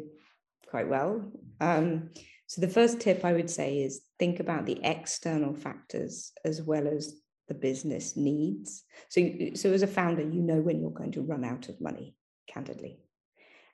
quite 0.67 0.87
well. 0.87 1.31
Um, 1.59 2.09
so 2.47 2.61
the 2.61 2.67
first 2.67 2.99
tip 2.99 3.23
I 3.23 3.33
would 3.33 3.49
say 3.49 3.79
is 3.79 4.01
think 4.17 4.39
about 4.39 4.65
the 4.65 4.79
external 4.83 5.53
factors 5.53 6.31
as 6.45 6.61
well 6.61 6.87
as 6.87 7.15
the 7.47 7.53
business 7.53 8.15
needs. 8.15 8.83
So, 9.09 9.21
so 9.55 9.71
as 9.71 9.81
a 9.81 9.87
founder, 9.87 10.21
you 10.21 10.41
know 10.41 10.61
when 10.61 10.79
you're 10.79 10.91
going 10.91 11.11
to 11.13 11.21
run 11.21 11.43
out 11.43 11.69
of 11.69 11.81
money, 11.81 12.15
candidly. 12.47 12.99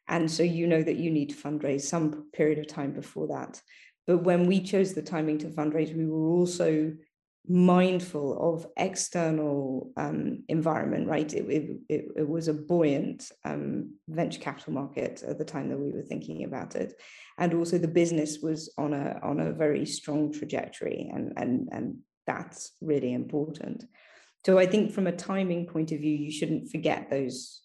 And 0.07 0.29
so 0.29 0.43
you 0.43 0.67
know 0.67 0.83
that 0.83 0.97
you 0.97 1.09
need 1.09 1.29
to 1.31 1.35
fundraise 1.35 1.81
some 1.81 2.29
period 2.31 2.59
of 2.59 2.67
time 2.67 2.91
before 2.91 3.27
that. 3.27 3.61
But 4.07 4.19
when 4.19 4.45
we 4.45 4.61
chose 4.61 4.93
the 4.93 5.01
timing 5.01 5.37
to 5.39 5.47
fundraise, 5.47 5.95
we 5.95 6.05
were 6.05 6.27
also 6.27 6.93
mindful 7.47 8.55
of 8.55 8.65
external 8.77 9.91
um, 9.97 10.43
environment, 10.47 11.07
right? 11.07 11.31
It, 11.33 11.45
it, 11.89 12.05
it, 12.15 12.27
was 12.27 12.47
a 12.47 12.53
buoyant 12.53 13.31
um, 13.43 13.93
venture 14.07 14.39
capital 14.39 14.73
market 14.73 15.23
at 15.27 15.37
the 15.37 15.45
time 15.45 15.69
that 15.69 15.77
we 15.77 15.91
were 15.91 16.01
thinking 16.01 16.43
about 16.43 16.75
it. 16.75 16.93
And 17.37 17.53
also 17.53 17.77
the 17.77 17.87
business 17.87 18.39
was 18.41 18.73
on 18.77 18.93
a, 18.93 19.19
on 19.21 19.39
a 19.39 19.53
very 19.53 19.85
strong 19.85 20.31
trajectory 20.31 21.11
and, 21.13 21.33
and, 21.37 21.69
and 21.71 21.97
that's 22.25 22.71
really 22.81 23.13
important. 23.13 23.85
So 24.45 24.57
I 24.57 24.65
think 24.65 24.91
from 24.91 25.07
a 25.07 25.11
timing 25.11 25.67
point 25.67 25.91
of 25.91 25.99
view, 25.99 26.15
you 26.15 26.31
shouldn't 26.31 26.71
forget 26.71 27.09
those 27.09 27.61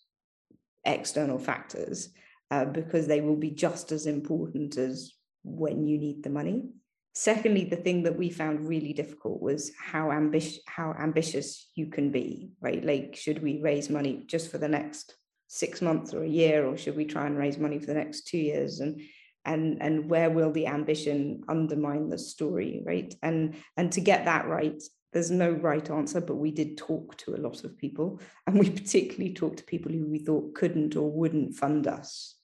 external 0.84 1.38
factors 1.38 2.08
uh, 2.50 2.64
because 2.64 3.06
they 3.06 3.20
will 3.20 3.36
be 3.36 3.50
just 3.50 3.92
as 3.92 4.06
important 4.06 4.76
as 4.76 5.12
when 5.42 5.86
you 5.86 5.98
need 5.98 6.22
the 6.22 6.30
money. 6.30 6.70
Secondly, 7.12 7.64
the 7.64 7.76
thing 7.76 8.04
that 8.04 8.16
we 8.16 8.30
found 8.30 8.68
really 8.68 8.92
difficult 8.92 9.42
was 9.42 9.72
how 9.76 10.12
ambitious 10.12 10.60
how 10.66 10.94
ambitious 10.98 11.70
you 11.74 11.86
can 11.86 12.10
be, 12.10 12.52
right? 12.60 12.84
Like, 12.84 13.16
should 13.16 13.42
we 13.42 13.60
raise 13.60 13.90
money 13.90 14.22
just 14.26 14.50
for 14.50 14.58
the 14.58 14.68
next 14.68 15.16
six 15.48 15.82
months 15.82 16.14
or 16.14 16.22
a 16.22 16.28
year, 16.28 16.64
or 16.66 16.76
should 16.76 16.96
we 16.96 17.04
try 17.04 17.26
and 17.26 17.36
raise 17.36 17.58
money 17.58 17.80
for 17.80 17.86
the 17.86 17.94
next 17.94 18.28
two 18.28 18.38
years? 18.38 18.78
And 18.78 19.00
and 19.44 19.80
and 19.80 20.10
where 20.10 20.30
will 20.30 20.52
the 20.52 20.66
ambition 20.66 21.42
undermine 21.48 22.08
the 22.08 22.18
story 22.18 22.82
right 22.84 23.14
and 23.22 23.54
and 23.76 23.92
to 23.92 24.00
get 24.00 24.24
that 24.24 24.46
right 24.46 24.82
there's 25.12 25.30
no 25.30 25.50
right 25.50 25.90
answer 25.90 26.20
but 26.20 26.36
we 26.36 26.50
did 26.50 26.76
talk 26.76 27.16
to 27.16 27.34
a 27.34 27.40
lot 27.40 27.64
of 27.64 27.76
people 27.78 28.20
and 28.46 28.58
we 28.58 28.68
particularly 28.80 29.32
talked 29.32 29.58
to 29.58 29.64
people 29.64 29.90
who 29.90 30.06
we 30.06 30.18
thought 30.18 30.54
couldn't 30.54 30.96
or 30.96 31.10
wouldn't 31.10 31.54
fund 31.54 31.86
us 31.86 32.36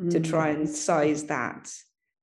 mm. 0.00 0.10
to 0.10 0.20
try 0.20 0.48
and 0.48 0.68
size 0.68 1.24
that 1.24 1.70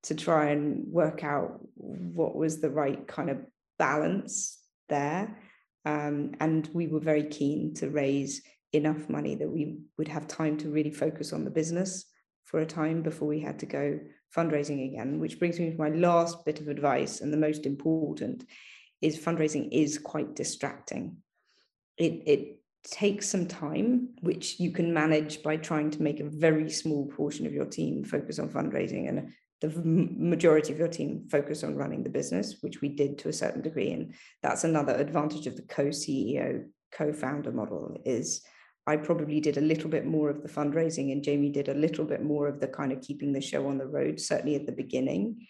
to 0.04 0.16
try 0.16 0.50
and 0.50 0.88
work 0.88 1.24
out 1.24 1.60
what 1.76 2.36
was 2.36 2.62
the 2.62 2.70
right 2.70 3.08
kind 3.08 3.30
of 3.30 3.38
balance 3.78 4.60
there 4.88 5.38
um, 5.86 6.34
and 6.40 6.70
we 6.74 6.88
were 6.88 7.00
very 7.00 7.24
keen 7.24 7.74
to 7.76 7.90
raise 7.90 8.42
enough 8.74 9.10
money 9.10 9.36
that 9.36 9.50
we 9.50 9.80
would 9.98 10.08
have 10.08 10.28
time 10.28 10.58
to 10.58 10.70
really 10.70 10.92
focus 10.92 11.34
on 11.34 11.44
the 11.44 11.52
business 11.52 12.06
for 12.46 12.60
a 12.60 12.66
time 12.66 13.02
before 13.02 13.28
we 13.28 13.40
had 13.40 13.60
to 13.60 13.66
go 13.66 14.00
fundraising 14.36 14.92
again, 14.92 15.20
which 15.20 15.40
brings 15.40 15.60
me 15.60 15.72
to 15.72 15.78
my 15.78 15.90
last 15.90 16.46
bit 16.46 16.60
of 16.60 16.68
advice 16.68 17.22
and 17.22 17.34
the 17.34 17.38
most 17.38 17.66
important 17.66 18.46
is 19.02 19.18
fundraising 19.18 19.70
is 19.72 19.98
quite 19.98 20.36
distracting. 20.36 21.18
It, 21.98 22.24
it 22.26 22.60
takes 22.84 23.28
some 23.28 23.48
time, 23.48 24.10
which 24.22 24.60
you 24.60 24.72
can 24.72 24.94
manage 24.94 25.42
by 25.42 25.58
trying 25.58 25.90
to 25.92 26.02
make 26.02 26.20
a 26.20 26.30
very 26.30 26.70
small 26.70 27.08
portion 27.08 27.46
of 27.46 27.54
your 27.54 27.66
team 27.66 28.04
focus 28.04 28.40
on 28.40 28.50
fundraising 28.50 29.10
and 29.10 29.34
the 29.62 29.69
majority 29.76 30.72
of 30.72 30.80
your 30.80 30.88
team 30.88 31.28
focus 31.30 31.63
on 31.63 31.76
running 31.76 32.04
the 32.04 32.10
business, 32.10 32.58
which 32.62 32.82
we 32.82 32.89
did 32.89 33.17
to 33.19 33.30
a 33.30 33.34
certain 33.34 33.62
degree. 33.62 33.91
And 33.91 34.13
that's 34.41 34.63
another 34.63 34.95
advantage 34.95 35.48
of 35.48 35.56
the 35.56 35.63
co-CEO, 35.63 36.65
co-founder 36.91 37.52
model 37.52 37.98
is 38.06 38.41
I 38.88 38.95
probably 38.95 39.39
did 39.39 39.58
a 39.58 39.62
little 39.62 39.89
bit 39.89 40.06
more 40.06 40.30
of 40.30 40.41
the 40.41 40.50
fundraising 40.50 41.12
and 41.12 41.24
Jamie 41.24 41.52
did 41.52 41.69
a 41.69 41.74
little 41.74 42.06
bit 42.06 42.24
more 42.24 42.48
of 42.48 42.60
the 42.60 42.67
kind 42.67 42.91
of 42.91 43.02
keeping 43.02 43.34
the 43.34 43.41
show 43.41 43.67
on 43.67 43.78
the 43.78 43.86
road, 43.86 44.19
certainly 44.19 44.56
at 44.56 44.65
the 44.65 44.72
beginning. 44.72 45.45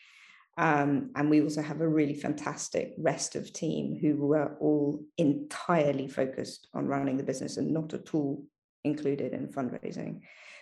Um, 0.58 1.12
and 1.15 1.30
we 1.30 1.41
also 1.41 1.62
have 1.62 1.80
a 1.80 1.88
really 1.88 2.15
fantastic 2.15 2.93
rest 2.98 3.38
of 3.38 3.54
team 3.54 3.98
who 4.02 4.17
were 4.17 4.58
all 4.60 5.06
entirely 5.17 6.08
focused 6.10 6.67
on 6.74 6.88
running 6.88 7.15
the 7.15 7.24
business 7.24 7.56
and 7.56 7.72
not 7.72 7.93
at 7.93 8.13
all 8.13 8.43
included 8.84 9.32
in 9.32 9.48
fundraising. 9.48 10.19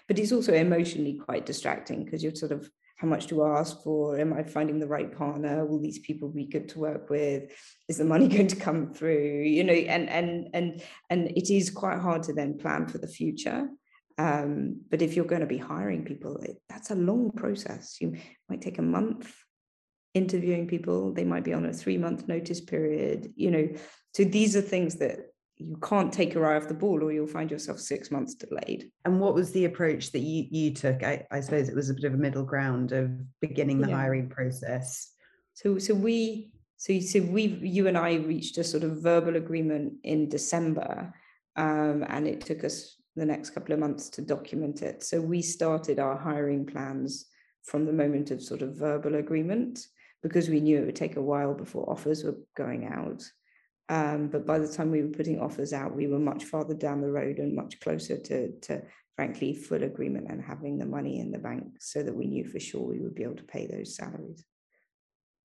But 0.08 0.20
it's 0.20 0.32
also 0.32 0.54
emotionally 0.54 1.20
quite 1.26 1.48
distracting 1.48 2.06
because 2.06 2.22
you're 2.22 2.36
sort 2.36 2.52
of 2.52 2.70
how 2.98 3.08
much 3.08 3.28
to 3.28 3.46
ask 3.46 3.84
for? 3.84 4.20
Am 4.20 4.34
i 4.34 4.44
finding 4.44 4.80
the 4.80 4.88
right 4.88 5.16
partner? 5.16 5.66
Will 5.66 5.80
these 5.80 6.00
people 6.00 6.30
be 6.30 6.46
good 6.46 6.68
to 6.70 6.80
work 6.80 7.10
with? 7.10 7.52
Is 7.88 7.98
the 7.98 8.04
money 8.04 8.28
going 8.36 8.48
to 8.48 8.56
come 8.56 8.94
through? 8.94 9.44
You 9.44 9.64
know 9.64 9.74
and 9.74 10.10
and 10.10 10.50
and 10.54 10.82
and 11.10 11.28
it 11.30 11.54
is 11.54 11.70
quite 11.70 12.00
hard 12.00 12.24
to 12.24 12.34
then 12.34 12.58
plan 12.58 12.88
for 12.88 12.98
the 12.98 13.08
future. 13.08 13.70
Um, 14.20 14.82
but 14.90 15.04
if 15.04 15.16
you're 15.16 15.26
going 15.26 15.42
to 15.42 15.48
be 15.48 15.60
hiring 15.60 16.04
people 16.04 16.38
it, 16.38 16.58
that's 16.70 16.90
a 16.90 16.96
long 16.96 17.32
process. 17.32 17.98
You 18.02 18.18
might 18.50 18.62
take 18.62 18.80
a 18.80 18.82
month 18.82 19.32
interviewing 20.16 20.68
people. 20.68 21.14
They 21.14 21.24
might 21.24 21.44
be 21.44 21.54
on 21.54 21.68
a 21.68 21.74
three 21.74 21.98
month 21.98 22.28
notice 22.28 22.62
period 22.62 23.32
you 23.36 23.52
know. 23.52 23.70
So 24.16 24.24
these 24.24 24.56
are 24.56 24.62
things 24.62 24.96
that 24.96 25.20
you 25.58 25.78
can't 25.78 26.14
take 26.14 26.34
your 26.34 26.46
eye 26.46 26.56
off 26.56 26.68
the 26.68 26.74
ball 26.74 27.04
or 27.04 27.12
you'll 27.12 27.28
find 27.28 27.50
yourself 27.50 27.80
six 27.80 28.12
months 28.12 28.36
delayed. 28.36 28.92
And 29.06 29.20
what 29.20 29.34
was 29.34 29.52
the 29.52 29.66
approach 29.66 30.12
that 30.12 30.20
you 30.20 30.46
you 30.50 30.74
took? 30.74 31.04
I, 31.04 31.26
I 31.32 31.40
suppose 31.40 31.68
it 31.68 31.76
was 31.76 31.90
a 31.90 31.94
bit 31.94 32.06
of 32.06 32.14
a 32.14 32.18
middle 32.18 32.44
ground 32.44 32.92
of 32.92 33.12
beginning 33.42 33.82
the 33.82 33.90
yeah. 33.90 33.98
hiring 33.98 34.30
process. 34.30 35.12
So 35.54 35.80
so 35.80 35.94
we 35.94 36.52
so 36.78 37.00
so 37.00 37.22
we 37.22 37.60
you 37.62 37.88
and 37.88 37.98
I 37.98 38.16
reached 38.16 38.58
a 38.58 38.64
sort 38.64 38.84
of 38.84 39.02
verbal 39.02 39.36
agreement 39.36 39.94
in 40.04 40.30
December, 40.30 41.14
um, 41.56 42.06
and 42.08 42.28
it 42.28 42.42
took 42.42 42.64
us 42.64 42.96
the 43.16 43.26
next 43.26 43.50
couple 43.50 43.74
of 43.74 43.80
months 43.80 44.10
to 44.10 44.22
document 44.22 44.84
it. 44.84 45.04
So 45.04 45.20
we 45.20 45.42
started 45.42 45.98
our 45.98 46.16
hiring 46.16 46.66
plans 46.66 47.26
from 47.64 47.86
the 47.86 47.94
moment 47.94 48.30
of 48.30 48.44
sort 48.44 48.62
of 48.62 48.76
verbal 48.76 49.16
agreement 49.16 49.80
because 50.22 50.50
we 50.50 50.60
knew 50.60 50.78
it 50.78 50.86
would 50.86 50.96
take 50.96 51.16
a 51.16 51.22
while 51.22 51.54
before 51.54 51.90
offers 51.90 52.24
were 52.24 52.38
going 52.56 52.86
out. 52.86 53.24
Um, 53.90 54.28
but 54.28 54.46
by 54.46 54.60
the 54.60 54.68
time 54.68 54.92
we 54.92 55.02
were 55.02 55.10
putting 55.10 55.40
offers 55.40 55.72
out, 55.72 55.96
we 55.96 56.08
were 56.08 56.20
much 56.20 56.44
farther 56.44 56.74
down 56.74 57.02
the 57.02 57.12
road 57.12 57.40
and 57.40 57.56
much 57.56 57.80
closer 57.80 58.18
to, 58.18 58.52
to 58.52 58.82
frankly, 59.16 59.54
full 59.54 59.84
agreement 59.84 60.28
and 60.30 60.42
having 60.42 60.78
the 60.78 60.86
money 60.86 61.20
in 61.20 61.32
the 61.32 61.40
bank 61.40 61.64
so 61.80 62.04
that 62.04 62.16
we 62.16 62.28
knew 62.28 62.46
for 62.46 62.60
sure 62.60 62.82
we 62.82 63.00
would 63.00 63.16
be 63.16 63.24
able 63.24 63.36
to 63.36 63.44
pay 63.44 63.66
those 63.66 63.96
salaries. 63.96 64.44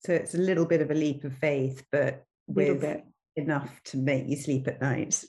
So 0.05 0.12
it's 0.12 0.35
a 0.35 0.38
little 0.38 0.66
bit 0.66 0.81
of 0.81 0.90
a 0.90 0.94
leap 0.94 1.22
of 1.24 1.35
faith, 1.35 1.85
but 1.92 2.24
with 2.48 2.85
enough 3.37 3.81
to 3.85 3.96
make 3.96 4.28
you 4.28 4.37
sleep 4.37 4.66
at 4.66 4.81
night. 4.81 5.24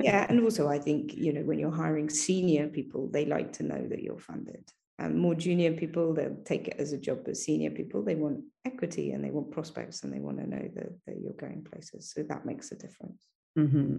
yeah. 0.00 0.26
And 0.28 0.40
also, 0.40 0.66
I 0.66 0.78
think, 0.78 1.14
you 1.14 1.32
know, 1.32 1.42
when 1.42 1.58
you're 1.58 1.70
hiring 1.70 2.08
senior 2.08 2.68
people, 2.68 3.10
they 3.12 3.26
like 3.26 3.52
to 3.54 3.62
know 3.62 3.86
that 3.88 4.02
you're 4.02 4.18
funded 4.18 4.64
um, 4.98 5.18
more 5.18 5.34
junior 5.34 5.72
people 5.72 6.14
they'll 6.14 6.36
take 6.44 6.68
it 6.68 6.76
as 6.78 6.92
a 6.92 6.98
job 6.98 7.20
but 7.24 7.36
senior 7.36 7.70
people 7.70 8.02
they 8.02 8.14
want 8.14 8.40
equity 8.64 9.10
and 9.10 9.24
they 9.24 9.30
want 9.30 9.50
prospects 9.50 10.02
and 10.02 10.12
they 10.12 10.20
want 10.20 10.38
to 10.38 10.48
know 10.48 10.70
that, 10.74 10.92
that 11.06 11.16
you're 11.20 11.32
going 11.32 11.66
places 11.70 12.12
so 12.14 12.22
that 12.22 12.46
makes 12.46 12.70
a 12.70 12.76
difference 12.76 13.26
mm-hmm. 13.58 13.96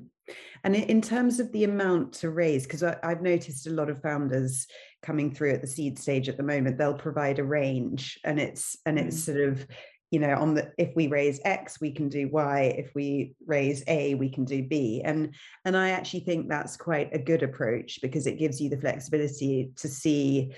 and 0.64 0.76
in 0.76 1.02
terms 1.02 1.40
of 1.40 1.52
the 1.52 1.64
amount 1.64 2.14
to 2.14 2.30
raise 2.30 2.64
because 2.64 2.84
i've 2.84 3.22
noticed 3.22 3.68
a 3.68 3.72
lot 3.72 3.90
of 3.90 4.02
founders 4.02 4.68
coming 5.02 5.34
through 5.34 5.52
at 5.52 5.62
the 5.62 5.68
seed 5.68 6.00
stage 6.00 6.30
at 6.30 6.38
the 6.38 6.44
moment 6.44 6.78
they'll 6.78 6.94
provide 6.94 7.40
a 7.40 7.44
range 7.44 8.18
and 8.24 8.40
it's 8.40 8.78
and 8.86 8.98
it's 8.98 9.18
mm-hmm. 9.22 9.38
sort 9.38 9.50
of 9.50 9.68
you 10.12 10.20
know 10.20 10.36
on 10.36 10.54
the 10.54 10.72
if 10.78 10.96
we 10.96 11.08
raise 11.08 11.42
x 11.44 11.82
we 11.82 11.92
can 11.92 12.08
do 12.08 12.30
y 12.30 12.74
if 12.78 12.94
we 12.96 13.36
raise 13.48 13.84
a 13.88 14.16
we 14.16 14.30
can 14.30 14.46
do 14.46 14.64
b 14.64 15.02
and 15.04 15.34
and 15.66 15.76
i 15.76 15.90
actually 15.90 16.22
think 16.22 16.48
that's 16.48 16.78
quite 16.78 17.10
a 17.14 17.20
good 17.20 17.44
approach 17.44 18.00
because 18.02 18.28
it 18.28 18.40
gives 18.40 18.62
you 18.62 18.70
the 18.70 18.78
flexibility 18.78 19.72
to 19.76 19.88
see 19.88 20.54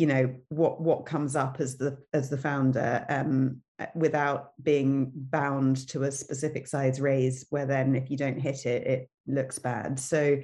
you 0.00 0.06
know 0.06 0.34
what 0.48 0.80
what 0.80 1.04
comes 1.04 1.36
up 1.36 1.60
as 1.60 1.76
the 1.76 1.98
as 2.14 2.30
the 2.30 2.38
founder 2.38 3.04
um, 3.10 3.60
uh, 3.78 3.84
without 3.94 4.52
being 4.62 5.12
bound 5.14 5.86
to 5.88 6.04
a 6.04 6.10
specific 6.10 6.66
size 6.66 7.02
raise 7.02 7.44
where 7.50 7.66
then 7.66 7.94
if 7.94 8.10
you 8.10 8.16
don't 8.16 8.40
hit 8.40 8.64
it 8.64 8.86
it 8.86 9.10
looks 9.26 9.58
bad. 9.58 10.00
So 10.00 10.40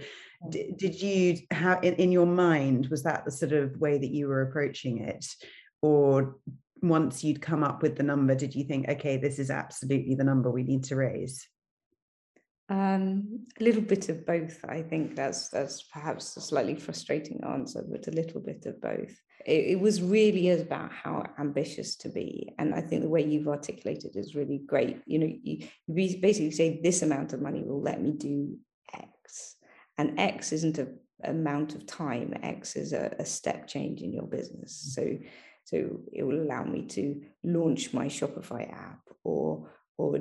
d- 0.51 0.75
did 0.77 1.01
you 1.01 1.39
have 1.51 1.83
in, 1.83 1.95
in 1.95 2.13
your 2.13 2.27
mind 2.27 2.89
was 2.89 3.03
that 3.05 3.25
the 3.25 3.31
sort 3.31 3.53
of 3.53 3.81
way 3.81 3.97
that 3.97 4.11
you 4.11 4.29
were 4.29 4.43
approaching 4.43 4.99
it? 4.99 5.25
Or 5.81 6.37
once 6.83 7.25
you'd 7.25 7.41
come 7.41 7.65
up 7.65 7.81
with 7.81 7.97
the 7.97 8.03
number 8.03 8.35
did 8.35 8.55
you 8.55 8.63
think 8.63 8.87
okay 8.87 9.17
this 9.17 9.39
is 9.39 9.51
absolutely 9.51 10.15
the 10.15 10.23
number 10.23 10.51
we 10.51 10.63
need 10.63 10.85
to 10.85 10.95
raise 10.95 11.49
um, 12.69 13.47
a 13.61 13.65
little 13.65 13.83
bit 13.83 14.09
of 14.09 14.27
both. 14.27 14.65
I 14.69 14.83
think 14.83 15.15
that's 15.15 15.49
that's 15.49 15.83
perhaps 15.83 16.37
a 16.37 16.41
slightly 16.41 16.75
frustrating 16.75 17.41
answer, 17.45 17.85
but 17.89 18.09
a 18.09 18.13
little 18.13 18.41
bit 18.41 18.67
of 18.67 18.81
both. 18.81 19.15
It, 19.45 19.67
it, 19.73 19.81
was 19.81 20.03
really 20.03 20.51
about 20.51 20.91
how 20.91 21.25
ambitious 21.39 21.95
to 21.99 22.09
be, 22.09 22.53
and 22.59 22.75
I 22.75 22.81
think 22.81 23.03
the 23.03 23.09
way 23.09 23.25
you've 23.25 23.47
articulated 23.47 24.17
is 24.17 24.35
really 24.35 24.61
great. 24.67 25.01
You 25.07 25.19
know, 25.21 25.33
you, 25.43 25.69
you 25.87 26.21
basically 26.21 26.51
say 26.51 26.81
this 26.83 27.03
amount 27.03 27.33
of 27.33 27.41
money 27.41 27.63
will 27.63 27.81
let 27.81 28.03
me 28.03 28.11
do 28.11 28.59
X, 28.93 29.55
and 29.97 30.19
X 30.19 30.51
isn't 30.53 30.79
a 30.79 30.89
amount 31.23 31.75
of 31.75 31.87
time. 31.87 32.35
X 32.43 32.77
is 32.77 32.93
a, 32.93 33.15
a 33.19 33.25
step 33.25 33.67
change 33.67 34.03
in 34.03 34.13
your 34.13 34.27
business. 34.27 34.93
So, 34.95 35.19
so 35.65 36.01
it 36.13 36.23
will 36.23 36.43
allow 36.43 36.65
me 36.65 36.87
to 36.87 37.23
launch 37.45 37.93
my 37.93 38.07
Shopify 38.07 38.73
app 38.73 39.01
or 39.25 39.71
or 39.99 40.19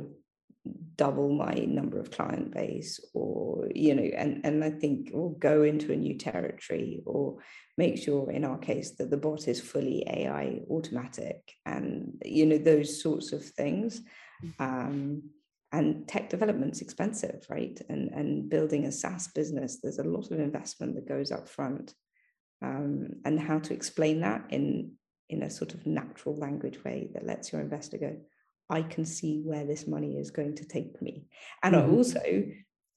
double 0.95 1.33
my 1.33 1.53
number 1.53 1.99
of 1.99 2.11
client 2.11 2.51
base 2.51 2.99
or 3.13 3.67
you 3.73 3.93
know 3.93 4.03
and 4.03 4.45
and 4.45 4.63
i 4.63 4.69
think 4.69 5.11
or 5.13 5.33
go 5.37 5.63
into 5.63 5.91
a 5.91 5.95
new 5.95 6.17
territory 6.17 7.01
or 7.05 7.37
make 7.77 7.97
sure 7.97 8.31
in 8.31 8.45
our 8.45 8.57
case 8.57 8.91
that 8.91 9.09
the 9.09 9.17
bot 9.17 9.47
is 9.47 9.59
fully 9.59 10.03
ai 10.07 10.61
automatic 10.69 11.53
and 11.65 12.21
you 12.23 12.45
know 12.45 12.57
those 12.57 13.01
sorts 13.01 13.31
of 13.31 13.43
things. 13.43 14.01
Mm-hmm. 14.43 14.63
um, 14.63 15.23
and 15.71 16.07
tech 16.07 16.29
development's 16.29 16.81
expensive 16.81 17.45
right? 17.49 17.79
And 17.89 18.09
and 18.09 18.49
building 18.49 18.85
a 18.85 18.91
saas 18.91 19.27
business 19.29 19.79
there's 19.81 19.99
a 19.99 20.03
lot 20.03 20.31
of 20.31 20.39
investment 20.39 20.95
that 20.95 21.07
goes 21.07 21.31
up 21.31 21.47
front. 21.49 21.93
Um, 22.61 23.07
and 23.25 23.39
how 23.39 23.59
to 23.59 23.73
explain 23.73 24.21
that 24.21 24.45
in 24.49 24.93
in 25.29 25.43
a 25.43 25.49
sort 25.49 25.73
of 25.73 25.85
natural 25.85 26.35
language 26.35 26.83
way 26.83 27.09
that 27.13 27.25
lets 27.25 27.51
your 27.51 27.61
investor 27.61 27.97
go 27.97 28.15
I 28.69 28.81
can 28.81 29.05
see 29.05 29.41
where 29.43 29.65
this 29.65 29.87
money 29.87 30.17
is 30.17 30.31
going 30.31 30.55
to 30.55 30.65
take 30.65 31.01
me. 31.01 31.25
And 31.63 31.75
mm-hmm. 31.75 31.93
also, 31.93 32.45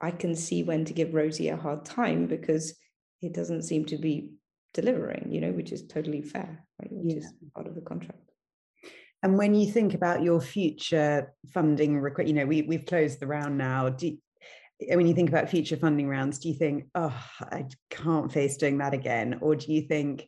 I 0.00 0.11
can 0.11 0.35
see 0.35 0.62
when 0.62 0.85
to 0.87 0.92
give 0.92 1.14
Rosie 1.14 1.48
a 1.48 1.57
hard 1.57 1.85
time 1.85 2.26
because 2.26 2.76
it 3.20 3.35
doesn't 3.35 3.62
seem 3.62 3.85
to 3.87 3.98
be 3.98 4.31
delivering, 4.74 5.33
you 5.33 5.40
know, 5.40 5.50
which 5.50 5.72
is 5.72 5.87
totally 5.87 6.22
fair, 6.22 6.64
right? 6.81 6.92
Which 6.92 7.14
yeah. 7.14 7.20
is 7.20 7.33
part 7.54 7.66
of 7.66 7.74
the 7.74 7.81
contract. 7.81 8.20
And 9.22 9.37
when 9.37 9.54
you 9.54 9.70
think 9.70 9.94
about 9.94 10.22
your 10.22 10.40
future 10.40 11.35
funding, 11.52 12.00
you 12.24 12.33
know, 12.33 12.46
we, 12.46 12.62
we've 12.62 12.87
closed 12.87 13.18
the 13.18 13.26
round 13.26 13.59
now. 13.59 13.88
Do, 13.88 14.16
when 14.81 15.09
you 15.09 15.14
think 15.14 15.28
about 15.28 15.50
future 15.50 15.76
funding 15.76 16.09
rounds, 16.09 16.38
do 16.38 16.48
you 16.48 16.54
think, 16.54 16.85
oh, 16.94 17.24
I 17.40 17.64
can't 17.90 18.33
face 18.33 18.57
doing 18.57 18.78
that 18.78 18.94
again? 18.94 19.38
Or 19.40 19.57
do 19.57 19.72
you 19.72 19.83
think 19.83 20.24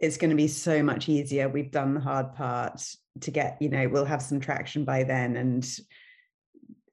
it's 0.00 0.16
going 0.16 0.30
to 0.30 0.36
be 0.36 0.48
so 0.48 0.82
much 0.82 1.08
easier? 1.08 1.48
We've 1.48 1.70
done 1.70 1.94
the 1.94 2.00
hard 2.00 2.34
part 2.34 2.82
to 3.20 3.30
get 3.30 3.56
you 3.60 3.68
know 3.68 3.88
we'll 3.88 4.04
have 4.04 4.22
some 4.22 4.40
traction 4.40 4.84
by 4.84 5.04
then 5.04 5.36
and 5.36 5.78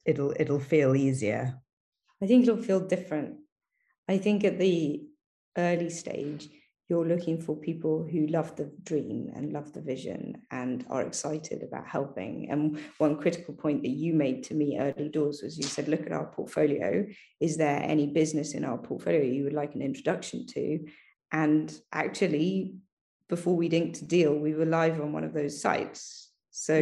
it'll 0.06 0.34
it'll 0.40 0.60
feel 0.60 0.96
easier 0.96 1.56
i 2.22 2.28
think 2.28 2.44
it'll 2.44 2.62
feel 2.62 2.80
different 2.80 3.38
i 4.08 4.18
think 4.18 4.44
at 4.44 4.60
the 4.60 5.04
early 5.58 5.90
stage 5.90 6.50
you're 6.90 7.08
looking 7.08 7.40
for 7.40 7.56
people 7.56 8.06
who 8.12 8.28
love 8.28 8.56
the 8.58 8.70
dream 8.84 9.32
and 9.34 9.54
love 9.54 9.72
the 9.72 9.80
vision 9.80 10.42
and 10.52 10.86
are 10.90 11.04
excited 11.04 11.64
about 11.64 11.88
helping. 11.88 12.50
And 12.52 12.82
one 12.98 13.16
critical 13.16 13.54
point 13.54 13.84
that 13.84 13.92
you 13.92 14.14
made 14.14 14.44
to 14.44 14.54
me 14.54 14.78
early 14.78 15.08
doors 15.08 15.40
was 15.42 15.58
you 15.58 15.64
said, 15.64 15.88
look 15.88 16.06
at 16.06 16.12
our 16.12 16.26
portfolio. 16.26 17.08
Is 17.40 17.56
there 17.56 17.82
any 17.82 18.08
business 18.08 18.54
in 18.56 18.66
our 18.66 18.78
portfolio 18.78 19.22
you 19.22 19.46
would 19.46 19.54
like 19.54 19.74
an 19.74 19.82
introduction 19.82 20.46
to? 20.48 20.86
And 21.32 21.74
actually, 21.94 22.76
before 23.32 23.56
we'd 23.56 23.74
inked 23.74 24.02
a 24.02 24.06
deal, 24.06 24.36
we 24.36 24.54
were 24.54 24.65
live 24.65 25.00
on 25.00 25.13
one 25.13 25.24
of 25.24 25.34
those 25.34 25.60
sites. 25.60 26.30
So, 26.52 26.76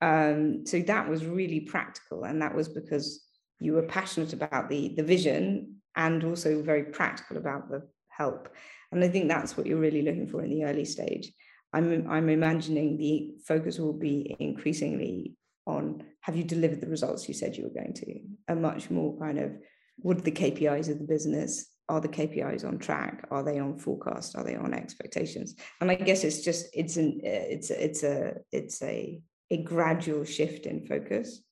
um, 0.00 0.66
so 0.66 0.80
that 0.80 1.08
was 1.08 1.26
really 1.26 1.60
practical, 1.60 2.24
and 2.24 2.42
that 2.42 2.54
was 2.56 2.68
because 2.68 3.24
you 3.60 3.74
were 3.74 3.82
passionate 3.82 4.32
about 4.32 4.68
the 4.68 4.94
the 4.96 5.04
vision 5.04 5.76
and 5.94 6.24
also 6.24 6.62
very 6.62 6.84
practical 6.84 7.36
about 7.36 7.68
the 7.68 7.86
help. 8.08 8.48
And 8.90 9.04
I 9.04 9.08
think 9.08 9.28
that's 9.28 9.56
what 9.56 9.66
you're 9.66 9.78
really 9.78 10.02
looking 10.02 10.26
for 10.26 10.42
in 10.42 10.50
the 10.50 10.64
early 10.64 10.86
stage. 10.86 11.32
I'm, 11.74 12.10
I'm 12.10 12.28
imagining 12.28 12.96
the 12.96 13.34
focus 13.46 13.78
will 13.78 13.92
be 13.92 14.36
increasingly 14.38 15.34
on 15.66 16.02
have 16.20 16.36
you 16.36 16.44
delivered 16.44 16.80
the 16.80 16.88
results 16.88 17.28
you 17.28 17.34
said 17.34 17.56
you 17.56 17.64
were 17.64 17.80
going 17.80 17.94
to? 17.94 18.20
A 18.48 18.54
much 18.54 18.90
more 18.90 19.18
kind 19.18 19.38
of 19.38 19.52
what 19.98 20.16
are 20.16 20.22
the 20.22 20.32
KPIs 20.32 20.88
of 20.90 20.98
the 20.98 21.04
business? 21.04 21.71
Are 21.92 22.00
the 22.00 22.08
KPIs 22.08 22.64
on 22.64 22.78
track? 22.78 23.28
Are 23.30 23.42
they 23.42 23.58
on 23.58 23.76
forecast? 23.76 24.34
Are 24.34 24.42
they 24.42 24.56
on 24.56 24.72
expectations? 24.72 25.54
And 25.78 25.90
I 25.90 25.94
guess 25.94 26.24
it's 26.24 26.40
just 26.40 26.66
it's 26.72 26.96
an 26.96 27.20
it's 27.22 27.70
a, 27.70 27.84
it's 27.84 28.02
a 28.02 28.34
it's 28.50 28.82
a 28.82 29.20
a 29.50 29.58
gradual 29.58 30.24
shift 30.24 30.64
in 30.64 30.86
focus, 30.86 31.42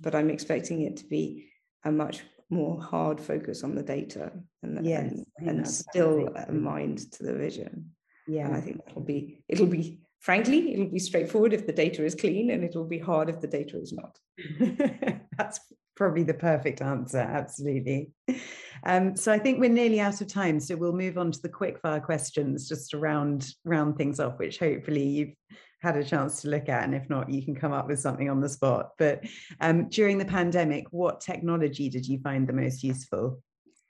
but 0.00 0.16
I'm 0.16 0.30
expecting 0.30 0.82
it 0.82 0.96
to 0.96 1.04
be 1.06 1.48
a 1.84 1.92
much 1.92 2.22
more 2.50 2.82
hard 2.82 3.20
focus 3.20 3.62
on 3.62 3.76
the 3.76 3.84
data 3.84 4.32
and, 4.64 4.84
yes, 4.84 5.12
and, 5.38 5.48
and 5.48 5.68
still 5.68 6.28
a 6.34 6.50
mind 6.50 7.12
to 7.12 7.22
the 7.22 7.34
vision. 7.34 7.90
Yeah. 8.26 8.46
And 8.46 8.56
I 8.56 8.60
think 8.60 8.84
that'll 8.84 9.02
be, 9.02 9.44
it'll 9.48 9.66
be, 9.66 10.00
frankly, 10.18 10.74
it'll 10.74 10.90
be 10.90 10.98
straightforward 10.98 11.52
if 11.52 11.68
the 11.68 11.72
data 11.72 12.04
is 12.04 12.16
clean 12.16 12.50
and 12.50 12.64
it'll 12.64 12.88
be 12.88 12.98
hard 12.98 13.28
if 13.28 13.40
the 13.40 13.46
data 13.46 13.80
is 13.80 13.92
not. 13.92 14.18
That's 15.38 15.60
probably 15.94 16.24
the 16.24 16.34
perfect 16.34 16.82
answer. 16.82 17.18
Absolutely. 17.18 18.10
Um, 18.86 19.16
so 19.16 19.32
I 19.32 19.38
think 19.38 19.60
we're 19.60 19.70
nearly 19.70 20.00
out 20.00 20.20
of 20.20 20.28
time. 20.28 20.60
So 20.60 20.76
we'll 20.76 20.92
move 20.92 21.18
on 21.18 21.30
to 21.32 21.40
the 21.40 21.48
quickfire 21.48 22.02
questions 22.02 22.68
just 22.68 22.90
to 22.90 22.98
round, 22.98 23.48
round 23.64 23.96
things 23.96 24.20
off, 24.20 24.38
which 24.38 24.58
hopefully 24.58 25.04
you've 25.04 25.34
had 25.80 25.96
a 25.96 26.04
chance 26.04 26.42
to 26.42 26.48
look 26.48 26.68
at. 26.68 26.84
And 26.84 26.94
if 26.94 27.08
not, 27.08 27.30
you 27.30 27.42
can 27.42 27.54
come 27.54 27.72
up 27.72 27.88
with 27.88 28.00
something 28.00 28.30
on 28.30 28.40
the 28.40 28.48
spot. 28.48 28.90
But 28.98 29.24
um, 29.60 29.88
during 29.88 30.18
the 30.18 30.24
pandemic, 30.24 30.86
what 30.90 31.20
technology 31.20 31.88
did 31.88 32.06
you 32.06 32.18
find 32.20 32.46
the 32.46 32.52
most 32.52 32.82
useful? 32.82 33.42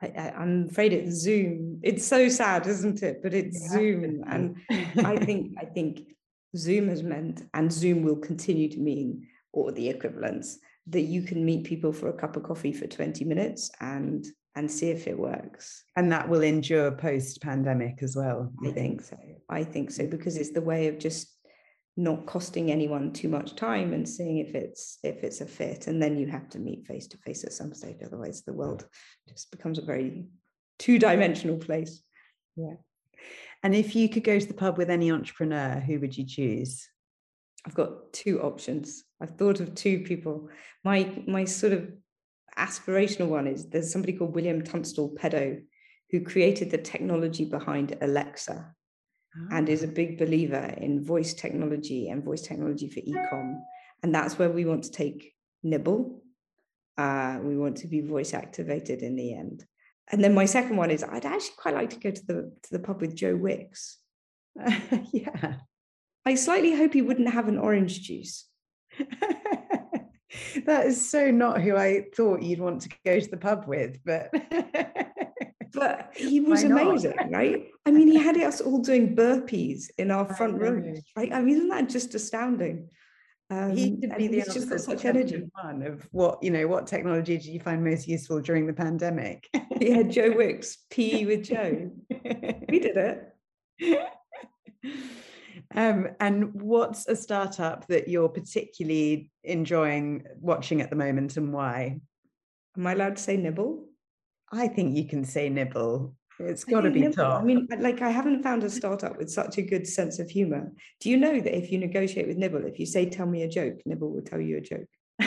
I, 0.03 0.33
am 0.37 0.69
afraid 0.71 0.93
it's 0.93 1.17
Zoom. 1.17 1.81
It's 1.83 2.07
so 2.07 2.29
sad, 2.29 2.67
isn't 2.67 3.03
it? 3.03 3.23
But 3.23 3.35
it's 3.35 3.61
yeah. 3.63 3.69
Zoom, 3.71 4.25
and 4.29 4.57
I 5.07 5.17
think 5.17 5.55
I 5.59 5.65
think 5.65 6.15
Zoom 6.57 6.89
has 6.89 7.03
meant, 7.03 7.49
and 7.55 7.73
Zoom 7.73 8.03
will 8.03 8.17
continue 8.17 8.69
to 8.69 8.79
mean, 8.79 9.27
or 9.53 9.73
the 9.73 9.89
equivalents, 9.89 10.59
that 10.89 11.03
you 11.03 11.23
can 11.23 11.45
meet 11.45 11.65
people 11.65 11.93
for 11.93 12.09
a 12.09 12.13
cup 12.13 12.37
of 12.37 12.43
coffee 12.43 12.73
for 12.73 12.87
20 12.87 13.25
minutes 13.25 13.71
and 13.81 14.27
and 14.57 14.71
see 14.71 14.91
if 14.91 15.09
it 15.09 15.19
works. 15.19 15.83
And 15.97 16.13
that 16.13 16.29
will 16.29 16.43
endure 16.43 16.93
post 16.93 17.43
pandemic 17.43 18.05
as 18.05 18.15
well. 18.15 18.53
I 18.65 18.71
think 18.71 19.03
so. 19.03 19.19
I 19.49 19.65
think 19.65 19.91
so 19.91 20.07
because 20.07 20.37
it's 20.37 20.53
the 20.53 20.61
way 20.61 20.87
of 20.87 20.99
just 20.99 21.35
not 21.97 22.27
costing 22.27 22.71
anyone 22.71 23.13
too 23.13 23.29
much 23.29 23.55
time 23.55 23.93
and 23.93 24.09
seeing 24.09 24.39
if 24.39 24.55
it's 24.55 24.99
if 25.05 25.23
it's 25.23 25.41
a 25.41 25.47
fit 25.47 25.87
and 25.87 26.03
then 26.03 26.19
you 26.19 26.27
have 26.27 26.49
to 26.49 26.59
meet 26.59 26.87
face 26.87 27.07
to 27.07 27.17
face 27.19 27.45
at 27.45 27.53
some 27.53 27.73
stage 27.73 27.99
otherwise 28.05 28.43
the 28.43 28.53
world 28.53 28.85
just 29.29 29.51
becomes 29.53 29.79
a 29.79 29.83
very 29.83 30.25
two-dimensional 30.81 31.57
place 31.57 32.03
yeah 32.57 32.75
and 33.63 33.77
if 33.77 33.95
you 33.95 34.09
could 34.09 34.25
go 34.25 34.39
to 34.39 34.47
the 34.47 34.55
pub 34.55 34.77
with 34.77 34.91
any 34.91 35.13
entrepreneur 35.13 35.81
who 35.87 36.01
would 36.01 36.17
you 36.17 36.27
choose 36.27 36.89
i've 37.65 37.75
got 37.75 38.13
two 38.13 38.43
options 38.43 39.05
i've 39.25 39.37
thought 39.39 39.59
of 39.59 39.75
two 39.75 40.01
people 40.01 40.49
my 40.85 41.11
my 41.27 41.45
sort 41.45 41.73
of 41.73 41.91
aspirational 42.57 43.29
one 43.29 43.49
is 43.49 43.69
there's 43.71 43.91
somebody 43.91 44.13
called 44.13 44.35
william 44.35 44.63
tunstall 44.63 45.13
pedoe 45.17 45.61
who 46.11 46.21
created 46.21 46.71
the 46.71 46.79
technology 46.79 47.45
behind 47.45 47.97
alexa 48.01 48.73
and 49.51 49.69
is 49.69 49.83
a 49.83 49.89
ah. 49.89 49.91
big 49.95 50.19
believer 50.19 50.75
in 50.79 51.05
voice 51.05 51.35
technology 51.35 52.09
and 52.09 52.25
voice 52.25 52.43
technology 52.43 52.89
for 52.89 53.01
ecom. 53.01 53.61
And 54.03 54.15
that's 54.15 54.39
where 54.39 54.51
we 54.51 54.65
want 54.65 54.85
to 54.85 54.91
take 54.91 55.33
Nibble. 55.63 56.23
Uh, 56.97 57.39
we 57.43 57.57
want 57.57 57.79
to 57.79 57.89
be 57.89 58.01
voice 58.01 58.35
activated 58.35 59.03
in 59.03 59.17
the 59.17 59.35
end. 59.35 59.65
And 60.13 60.23
then 60.23 60.35
my 60.35 60.45
second 60.45 60.77
one 60.77 60.91
is 60.91 61.03
I'd 61.03 61.25
actually 61.25 61.57
quite 61.57 61.75
like 61.75 61.91
to 61.91 61.99
go 61.99 62.11
to 62.11 62.27
the 62.27 62.53
to 62.63 62.69
the 62.71 62.79
pub 62.79 63.01
with 63.01 63.17
Joe 63.17 63.35
Wicks. 63.35 63.99
yeah. 65.13 65.55
I 66.27 66.35
slightly 66.37 66.77
hope 66.77 66.93
he 66.93 67.03
wouldn't 67.03 67.31
have 67.31 67.49
an 67.49 67.59
orange 67.59 68.03
juice. 68.03 68.47
that 70.67 70.87
is 70.87 71.11
so 71.11 71.31
not 71.31 71.61
who 71.61 71.77
I 71.77 72.07
thought 72.17 72.43
you'd 72.43 72.61
want 72.61 72.83
to 72.83 72.89
go 73.05 73.19
to 73.19 73.31
the 73.31 73.37
pub 73.37 73.67
with, 73.67 73.99
but 74.05 74.31
but 75.73 76.11
he 76.15 76.41
was 76.41 76.63
amazing, 76.65 77.17
right? 77.31 77.67
I 77.87 77.91
mean, 77.91 78.09
he 78.09 78.19
had 78.19 78.37
us 78.39 78.61
all 78.61 78.79
doing 78.79 79.15
burpees 79.15 79.91
in 79.99 80.11
our 80.11 80.33
front 80.37 80.61
room, 80.61 80.95
right? 81.17 81.33
I 81.33 81.41
mean, 81.41 81.57
isn't 81.57 81.69
that 81.69 81.89
just 81.89 82.15
astounding? 82.15 82.89
Um, 83.51 83.77
he 83.77 84.01
could 84.01 84.17
be 84.17 84.29
the 84.29 84.37
he's 84.37 84.55
just 84.55 84.71
got 84.71 84.81
such 84.81 85.05
energy. 85.05 85.45
One 85.63 85.83
of 85.83 86.09
what 86.13 86.43
you 86.43 86.51
know, 86.51 86.67
what 86.67 86.87
technology 86.87 87.37
did 87.37 87.47
you 87.47 87.61
find 87.61 87.85
most 87.85 88.09
useful 88.09 88.41
during 88.41 88.67
the 88.67 88.73
pandemic? 88.73 89.49
yeah, 89.81 90.03
Joe 90.03 90.33
Wicks, 90.35 90.79
PE 90.91 91.27
with 91.27 91.45
Joe. 91.45 91.91
we 92.69 92.79
did 92.79 92.97
it. 92.97 93.35
Um, 95.75 96.09
and 96.21 96.55
what's 96.55 97.09
a 97.09 97.17
startup 97.17 97.87
that 97.89 98.09
you're 98.09 98.29
particularly 98.29 99.31
enjoying 99.43 100.25
watching 100.41 100.81
at 100.81 100.91
the 100.91 100.97
moment, 100.97 101.37
and 101.37 101.53
why? 101.53 102.01
Am 102.77 102.87
I 102.87 102.93
allowed 102.93 103.17
to 103.17 103.23
say 103.23 103.37
Nibble? 103.37 103.87
I 104.53 104.69
think 104.69 104.97
you 104.97 105.07
can 105.07 105.25
say 105.25 105.49
nibble. 105.49 106.15
It's 106.39 106.65
got 106.65 106.83
to 106.83 106.91
be 106.91 107.01
nibble. 107.01 107.15
top. 107.15 107.43
I 107.43 107.45
mean, 107.45 107.67
like 107.79 108.03
I 108.03 108.11
haven't 108.11 108.43
found 108.43 108.65
a 108.65 108.71
startup 108.71 109.17
with 109.19 109.31
such 109.31 109.59
a 109.59 109.63
good 109.63 109.87
sense 109.87 110.19
of 110.19 110.29
humor. 110.31 110.73
Do 111.01 111.11
you 111.11 111.17
know 111.17 111.41
that 111.41 111.57
if 111.57 111.71
you 111.71 111.79
negotiate 111.79 112.27
with 112.27 112.37
Nibble, 112.37 112.65
if 112.65 112.79
you 112.79 112.87
say 112.87 113.09
"tell 113.09 113.27
me 113.27 113.43
a 113.43 113.49
joke," 113.49 113.81
Nibble 113.87 114.11
will 114.13 114.23
tell 114.23 114.41
you 114.41 114.59
a 114.59 114.61
joke. 114.61 114.89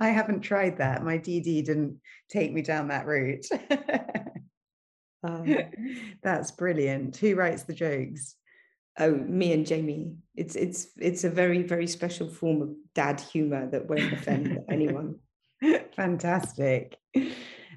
I 0.00 0.08
haven't 0.08 0.40
tried 0.40 0.78
that. 0.78 1.04
My 1.04 1.18
DD 1.18 1.64
didn't 1.64 2.00
take 2.30 2.52
me 2.52 2.62
down 2.62 2.88
that 2.88 3.06
route. 3.06 3.46
um, 5.22 5.56
That's 6.22 6.50
brilliant. 6.52 7.16
Who 7.16 7.34
writes 7.34 7.64
the 7.64 7.74
jokes? 7.74 8.36
Oh, 8.98 9.14
me 9.14 9.52
and 9.52 9.66
Jamie. 9.66 10.16
It's 10.36 10.54
it's 10.54 10.88
it's 10.98 11.24
a 11.24 11.30
very 11.30 11.62
very 11.62 11.86
special 11.86 12.28
form 12.28 12.62
of 12.62 12.74
dad 12.94 13.20
humor 13.20 13.68
that 13.70 13.88
won't 13.88 14.12
offend 14.12 14.58
anyone. 14.70 15.16
Fantastic. 15.96 16.96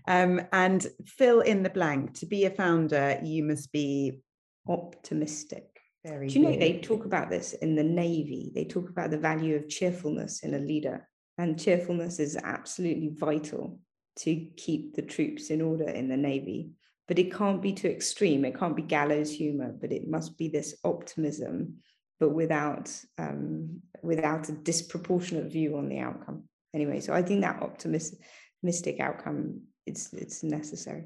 Um, 0.07 0.41
and 0.51 0.85
fill 1.05 1.41
in 1.41 1.63
the 1.63 1.69
blank. 1.69 2.15
To 2.19 2.25
be 2.25 2.45
a 2.45 2.49
founder, 2.49 3.19
you 3.23 3.43
must 3.43 3.71
be 3.71 4.19
optimistic. 4.67 5.65
Very 6.03 6.27
Do 6.27 6.39
you 6.39 6.45
good. 6.45 6.53
know 6.53 6.59
they 6.59 6.79
talk 6.79 7.05
about 7.05 7.29
this 7.29 7.53
in 7.53 7.75
the 7.75 7.83
Navy? 7.83 8.51
They 8.53 8.65
talk 8.65 8.89
about 8.89 9.09
the 9.09 9.17
value 9.17 9.55
of 9.55 9.69
cheerfulness 9.69 10.43
in 10.43 10.53
a 10.53 10.59
leader. 10.59 11.07
And 11.37 11.59
cheerfulness 11.59 12.19
is 12.19 12.37
absolutely 12.37 13.11
vital 13.13 13.79
to 14.17 14.35
keep 14.55 14.95
the 14.95 15.01
troops 15.01 15.49
in 15.49 15.61
order 15.61 15.89
in 15.89 16.07
the 16.07 16.17
Navy. 16.17 16.71
But 17.07 17.19
it 17.19 17.33
can't 17.33 17.61
be 17.61 17.73
too 17.73 17.87
extreme. 17.87 18.45
It 18.45 18.57
can't 18.57 18.75
be 18.75 18.81
gallows 18.81 19.31
humor, 19.31 19.75
but 19.79 19.91
it 19.91 20.07
must 20.07 20.37
be 20.37 20.47
this 20.47 20.75
optimism, 20.83 21.77
but 22.19 22.29
without 22.29 22.91
um, 23.17 23.81
without 24.01 24.49
a 24.49 24.53
disproportionate 24.53 25.51
view 25.51 25.77
on 25.77 25.89
the 25.89 25.99
outcome. 25.99 26.43
Anyway 26.73 26.99
so 26.99 27.13
i 27.13 27.21
think 27.21 27.39
that 27.41 27.61
optimistic 27.63 28.99
outcome 28.99 29.61
it's 29.85 30.13
it's 30.13 30.43
necessary. 30.43 31.05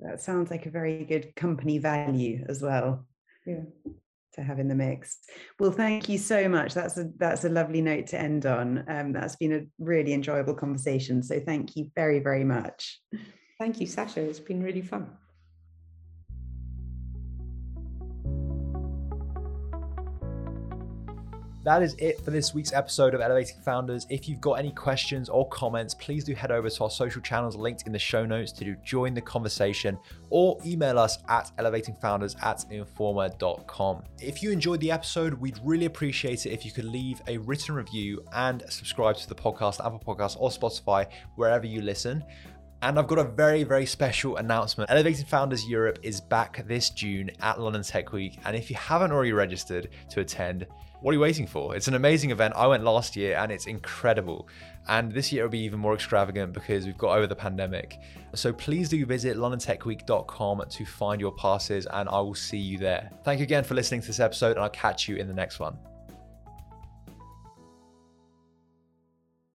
That 0.00 0.20
sounds 0.20 0.50
like 0.50 0.66
a 0.66 0.70
very 0.70 1.04
good 1.04 1.34
company 1.36 1.78
value 1.78 2.44
as 2.48 2.60
well 2.60 3.06
yeah. 3.46 3.62
to 4.34 4.42
have 4.42 4.58
in 4.58 4.68
the 4.68 4.74
mix. 4.74 5.18
Well 5.58 5.70
thank 5.70 6.08
you 6.08 6.18
so 6.18 6.48
much. 6.48 6.74
That's 6.74 6.98
a 6.98 7.10
that's 7.18 7.44
a 7.44 7.48
lovely 7.48 7.80
note 7.80 8.08
to 8.08 8.20
end 8.20 8.46
on. 8.46 8.84
Um, 8.88 9.12
that's 9.12 9.36
been 9.36 9.52
a 9.52 9.62
really 9.78 10.12
enjoyable 10.12 10.54
conversation. 10.54 11.22
So 11.22 11.40
thank 11.40 11.76
you 11.76 11.90
very 11.94 12.18
very 12.18 12.44
much. 12.44 13.00
Thank 13.58 13.80
you 13.80 13.86
sasha. 13.86 14.20
It's 14.20 14.40
been 14.40 14.62
really 14.62 14.82
fun 14.82 15.10
That 21.64 21.80
is 21.80 21.94
it 21.98 22.20
for 22.24 22.32
this 22.32 22.52
week's 22.52 22.72
episode 22.72 23.14
of 23.14 23.20
Elevating 23.20 23.60
Founders. 23.64 24.04
If 24.10 24.28
you've 24.28 24.40
got 24.40 24.54
any 24.54 24.72
questions 24.72 25.28
or 25.28 25.48
comments, 25.48 25.94
please 25.94 26.24
do 26.24 26.34
head 26.34 26.50
over 26.50 26.68
to 26.68 26.84
our 26.84 26.90
social 26.90 27.22
channels 27.22 27.54
linked 27.54 27.86
in 27.86 27.92
the 27.92 28.00
show 28.00 28.26
notes 28.26 28.50
to 28.52 28.74
join 28.84 29.14
the 29.14 29.20
conversation 29.20 29.96
or 30.30 30.58
email 30.66 30.98
us 30.98 31.18
at 31.28 31.52
elevatingfounders 31.58 32.34
at 32.42 32.64
informa.com. 32.72 34.02
If 34.20 34.42
you 34.42 34.50
enjoyed 34.50 34.80
the 34.80 34.90
episode, 34.90 35.34
we'd 35.34 35.60
really 35.62 35.86
appreciate 35.86 36.46
it 36.46 36.50
if 36.50 36.64
you 36.64 36.72
could 36.72 36.86
leave 36.86 37.22
a 37.28 37.38
written 37.38 37.76
review 37.76 38.24
and 38.32 38.64
subscribe 38.68 39.16
to 39.18 39.28
the 39.28 39.34
podcast, 39.36 39.78
Apple 39.86 40.02
Podcasts 40.04 40.36
or 40.40 40.50
Spotify, 40.50 41.06
wherever 41.36 41.66
you 41.66 41.80
listen. 41.80 42.24
And 42.82 42.98
I've 42.98 43.06
got 43.06 43.18
a 43.18 43.24
very, 43.24 43.62
very 43.62 43.86
special 43.86 44.36
announcement. 44.38 44.90
Elevating 44.90 45.24
Founders 45.26 45.64
Europe 45.64 46.00
is 46.02 46.20
back 46.20 46.66
this 46.66 46.90
June 46.90 47.30
at 47.40 47.60
London 47.60 47.82
Tech 47.82 48.12
Week. 48.12 48.38
And 48.44 48.56
if 48.56 48.70
you 48.70 48.76
haven't 48.76 49.12
already 49.12 49.32
registered 49.32 49.88
to 50.10 50.20
attend, 50.20 50.66
what 51.00 51.12
are 51.12 51.14
you 51.14 51.20
waiting 51.20 51.46
for? 51.46 51.76
It's 51.76 51.86
an 51.86 51.94
amazing 51.94 52.32
event. 52.32 52.54
I 52.56 52.66
went 52.66 52.82
last 52.82 53.14
year 53.14 53.36
and 53.36 53.52
it's 53.52 53.66
incredible. 53.66 54.48
And 54.88 55.12
this 55.12 55.30
year 55.30 55.44
it'll 55.44 55.52
be 55.52 55.60
even 55.60 55.78
more 55.78 55.94
extravagant 55.94 56.52
because 56.52 56.84
we've 56.84 56.98
got 56.98 57.16
over 57.16 57.28
the 57.28 57.36
pandemic. 57.36 58.00
So 58.34 58.52
please 58.52 58.88
do 58.88 59.06
visit 59.06 59.36
londontechweek.com 59.36 60.64
to 60.68 60.84
find 60.84 61.20
your 61.20 61.32
passes 61.32 61.86
and 61.86 62.08
I 62.08 62.18
will 62.20 62.34
see 62.34 62.58
you 62.58 62.78
there. 62.78 63.10
Thank 63.22 63.38
you 63.38 63.44
again 63.44 63.62
for 63.62 63.74
listening 63.74 64.00
to 64.00 64.08
this 64.08 64.20
episode 64.20 64.52
and 64.56 64.60
I'll 64.60 64.70
catch 64.70 65.08
you 65.08 65.16
in 65.16 65.28
the 65.28 65.34
next 65.34 65.60
one. 65.60 65.76